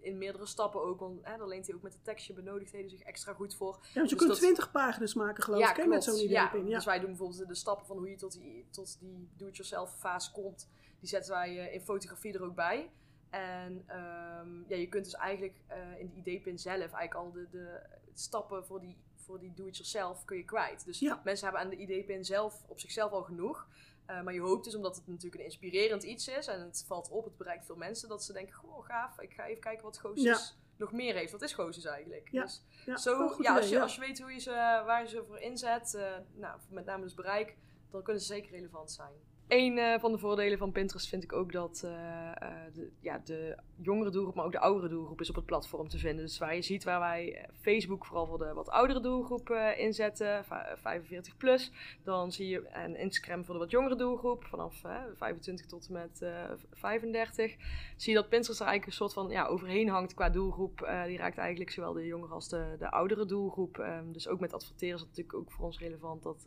in 0.00 0.18
meerdere 0.18 0.46
stappen 0.46 0.82
ook. 0.82 1.00
Want 1.00 1.18
hè, 1.22 1.36
daar 1.36 1.46
leent 1.46 1.66
hij 1.66 1.74
ook 1.74 1.82
met 1.82 1.92
de 1.92 2.02
tekstje 2.02 2.32
benodigdheden 2.32 2.90
zich 2.90 3.02
extra 3.02 3.32
goed 3.32 3.54
voor. 3.54 3.78
Ja, 3.82 3.94
want 3.94 4.10
je 4.10 4.16
dus 4.16 4.26
kunt 4.26 4.38
twintig 4.38 4.70
pagina's 4.70 5.14
maken 5.14 5.42
geloof 5.42 5.60
ja, 5.60 5.76
ik, 5.76 5.86
met 5.86 6.04
zo'n 6.04 6.14
idee 6.14 6.30
ja, 6.30 6.50
dus 6.52 6.84
wij 6.84 6.98
doen 6.98 7.08
bijvoorbeeld 7.08 7.48
de 7.48 7.54
stappen 7.54 7.86
van 7.86 7.96
hoe 7.96 8.10
je 8.10 8.16
tot 8.16 8.32
die, 8.32 8.66
tot 8.70 8.96
die 9.00 9.28
do-it-yourself 9.36 9.98
fase 9.98 10.32
komt. 10.32 10.68
Die 11.00 11.08
zetten 11.08 11.32
wij 11.32 11.72
in 11.72 11.80
fotografie 11.80 12.32
er 12.32 12.42
ook 12.42 12.54
bij. 12.54 12.90
En 13.30 13.72
um, 13.72 14.64
ja, 14.68 14.76
je 14.76 14.88
kunt 14.88 15.04
dus 15.04 15.14
eigenlijk 15.14 15.60
in 15.98 16.22
de 16.24 16.30
ID-pin 16.30 16.58
zelf 16.58 16.78
eigenlijk 16.78 17.14
al 17.14 17.32
de, 17.32 17.46
de 17.50 17.80
stappen 18.14 18.66
voor 18.66 18.80
die, 18.80 18.96
voor 19.14 19.40
die 19.40 19.52
do-it-yourself 19.54 20.24
kun 20.24 20.36
je 20.36 20.44
kwijt. 20.44 20.84
Dus 20.84 21.00
mensen 21.00 21.46
hebben 21.46 21.60
aan 21.60 21.68
de 21.68 21.76
ID-pin 21.76 22.24
zelf 22.24 22.64
op 22.66 22.80
zichzelf 22.80 23.12
al 23.12 23.22
genoeg. 23.22 23.68
Eh, 24.10 24.22
maar 24.22 24.34
je 24.34 24.40
hoopt 24.40 24.64
dus, 24.64 24.74
omdat 24.74 24.96
het 24.96 25.06
natuurlijk 25.06 25.34
een 25.34 25.44
inspirerend 25.44 26.02
iets 26.02 26.28
is 26.28 26.46
en 26.46 26.60
het 26.60 26.84
valt 26.86 27.08
op, 27.10 27.24
het 27.24 27.36
bereikt 27.36 27.66
veel 27.66 27.76
mensen, 27.76 28.08
dat 28.08 28.24
ze 28.24 28.32
denken, 28.32 28.54
goh, 28.54 28.84
gaaf, 28.84 29.20
ik 29.20 29.32
ga 29.32 29.44
even 29.44 29.60
kijken 29.60 29.84
wat 29.84 29.98
Goosis 29.98 30.56
nog 30.76 30.92
meer 30.92 31.14
heeft. 31.14 31.32
Wat 31.32 31.42
is 31.42 31.52
Goosis 31.52 31.84
eigenlijk? 31.84 32.28
Ja. 32.30 32.42
Dus 32.42 32.64
Ja, 32.86 32.96
zo, 32.96 33.36
ja, 33.38 33.56
als, 33.56 33.68
je, 33.68 33.74
ja. 33.74 33.82
als 33.82 33.94
je 33.94 34.00
weet 34.00 34.20
hoe 34.20 34.32
je 34.32 34.38
ze, 34.38 34.50
waar 34.86 35.02
je 35.02 35.08
ze 35.08 35.24
voor 35.26 35.38
inzet, 35.38 35.94
eh, 35.94 36.16
nou, 36.34 36.60
met 36.68 36.84
name 36.84 37.02
dus 37.02 37.14
bereik, 37.14 37.56
dan 37.90 38.02
kunnen 38.02 38.22
ze 38.22 38.28
zeker 38.28 38.50
relevant 38.50 38.90
zijn. 38.90 39.12
Een 39.50 39.78
eh, 39.78 40.00
van 40.00 40.12
de 40.12 40.18
voordelen 40.18 40.58
van 40.58 40.72
Pinterest 40.72 41.08
vind 41.08 41.22
ik 41.22 41.32
ook 41.32 41.52
dat 41.52 41.82
eh, 41.84 42.28
eh, 42.28 42.74
de, 42.74 42.90
ja, 43.00 43.20
de 43.24 43.56
jongere 43.82 44.10
doelgroep, 44.10 44.34
maar 44.34 44.44
ook 44.44 44.52
de 44.52 44.60
oudere 44.60 44.88
doelgroep 44.88 45.20
is 45.20 45.28
op 45.28 45.34
het 45.34 45.46
platform 45.46 45.88
te 45.88 45.98
vinden. 45.98 46.24
Dus 46.24 46.38
waar 46.38 46.54
je 46.54 46.62
ziet 46.62 46.84
waar 46.84 47.00
wij 47.00 47.48
Facebook 47.60 48.06
vooral 48.06 48.26
voor 48.26 48.38
de 48.38 48.52
wat 48.52 48.68
oudere 48.68 49.00
doelgroep 49.00 49.50
inzetten, 49.76 50.44
va- 50.44 50.76
45 50.76 51.36
plus, 51.36 51.72
dan 52.04 52.32
zie 52.32 52.48
je 52.48 52.68
en 52.68 52.96
Instagram 52.96 53.44
voor 53.44 53.54
de 53.54 53.60
wat 53.60 53.70
jongere 53.70 53.96
doelgroep, 53.96 54.44
vanaf 54.44 54.84
eh, 54.84 55.02
25 55.14 55.66
tot 55.66 55.86
en 55.86 55.92
met 55.92 56.22
eh, 56.22 56.50
35, 56.72 57.56
zie 57.96 58.12
je 58.12 58.18
dat 58.18 58.28
Pinterest 58.28 58.60
er 58.60 58.66
eigenlijk 58.66 58.86
een 58.86 59.08
soort 59.08 59.12
van 59.12 59.30
ja, 59.30 59.46
overheen 59.46 59.88
hangt 59.88 60.14
qua 60.14 60.28
doelgroep. 60.28 60.78
Die 61.06 61.16
raakt 61.16 61.38
eigenlijk 61.38 61.70
zowel 61.70 61.92
de 61.92 62.06
jongere 62.06 62.34
als 62.34 62.48
de, 62.48 62.76
de 62.78 62.90
oudere 62.90 63.26
doelgroep. 63.26 63.78
Ehm, 63.78 64.12
dus 64.12 64.28
ook 64.28 64.40
met 64.40 64.52
adverteren 64.52 64.94
is 64.94 65.00
het 65.00 65.08
natuurlijk 65.08 65.38
ook 65.38 65.52
voor 65.52 65.64
ons 65.64 65.78
relevant 65.78 66.22
dat 66.22 66.46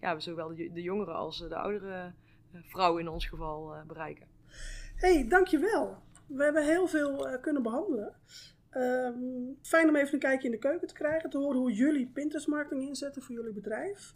ja, 0.00 0.14
we 0.14 0.20
zowel 0.20 0.48
de, 0.48 0.72
de 0.72 0.82
jongere 0.82 1.12
als 1.12 1.38
de 1.38 1.56
oudere 1.56 2.12
vrouwen 2.52 3.02
in 3.02 3.08
ons 3.08 3.26
geval 3.26 3.74
eh, 3.74 3.82
bereiken. 3.86 4.26
hey, 4.96 5.28
dankjewel. 5.28 6.04
We 6.26 6.44
hebben 6.44 6.64
heel 6.64 6.86
veel 6.86 7.28
eh, 7.28 7.40
kunnen 7.40 7.62
behandelen. 7.62 8.14
Ehm, 8.70 9.18
fijn 9.62 9.88
om 9.88 9.96
even 9.96 10.14
een 10.14 10.20
kijkje 10.20 10.46
in 10.46 10.52
de 10.52 10.58
keuken 10.58 10.88
te 10.88 10.94
krijgen, 10.94 11.30
te 11.30 11.38
horen 11.38 11.58
hoe 11.58 11.72
jullie 11.72 12.10
Pinterest 12.12 12.46
marketing 12.46 12.88
inzetten 12.88 13.22
voor 13.22 13.34
jullie 13.34 13.52
bedrijf. 13.52 14.14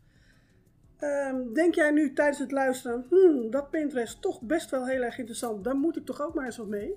Ehm, 0.98 1.52
denk 1.52 1.74
jij 1.74 1.90
nu 1.90 2.12
tijdens 2.12 2.38
het 2.38 2.50
luisteren, 2.50 3.06
hmm, 3.08 3.50
dat 3.50 3.70
Pinterest 3.70 4.22
toch 4.22 4.42
best 4.42 4.70
wel 4.70 4.86
heel 4.86 5.02
erg 5.02 5.18
interessant, 5.18 5.64
daar 5.64 5.76
moet 5.76 5.96
ik 5.96 6.04
toch 6.04 6.22
ook 6.22 6.34
maar 6.34 6.44
eens 6.44 6.56
wat 6.56 6.68
mee? 6.68 6.94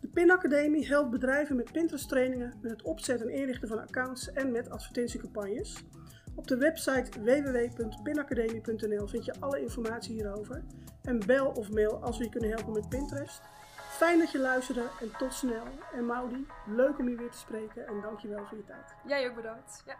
De 0.00 0.08
Pin 0.08 0.30
Academie 0.30 0.86
helpt 0.86 1.10
bedrijven 1.10 1.56
met 1.56 1.72
Pinterest 1.72 2.08
trainingen, 2.08 2.54
met 2.62 2.70
het 2.70 2.82
opzetten 2.82 3.28
en 3.28 3.34
inrichten 3.34 3.68
van 3.68 3.78
accounts 3.78 4.32
en 4.32 4.50
met 4.52 4.70
advertentiecampagnes. 4.70 5.84
Op 6.38 6.46
de 6.46 6.56
website 6.56 7.22
www.pinacademie.nl 7.22 9.06
vind 9.06 9.24
je 9.24 9.34
alle 9.40 9.60
informatie 9.60 10.14
hierover. 10.14 10.64
En 11.02 11.26
bel 11.26 11.46
of 11.46 11.70
mail 11.70 12.02
als 12.02 12.18
we 12.18 12.24
je 12.24 12.30
kunnen 12.30 12.50
helpen 12.50 12.72
met 12.72 12.88
Pinterest. 12.88 13.40
Fijn 13.76 14.18
dat 14.18 14.30
je 14.30 14.38
luisterde 14.38 14.86
en 15.00 15.10
tot 15.18 15.34
snel. 15.34 15.64
En 15.92 16.06
Maudi, 16.06 16.46
leuk 16.66 16.98
om 16.98 17.08
je 17.08 17.16
weer 17.16 17.30
te 17.30 17.38
spreken 17.38 17.86
en 17.86 18.00
dankjewel 18.00 18.44
voor 18.46 18.56
je 18.56 18.64
tijd. 18.64 18.94
Jij 19.06 19.28
ook 19.28 19.34
bedankt. 19.34 19.82
Ja. 19.86 19.96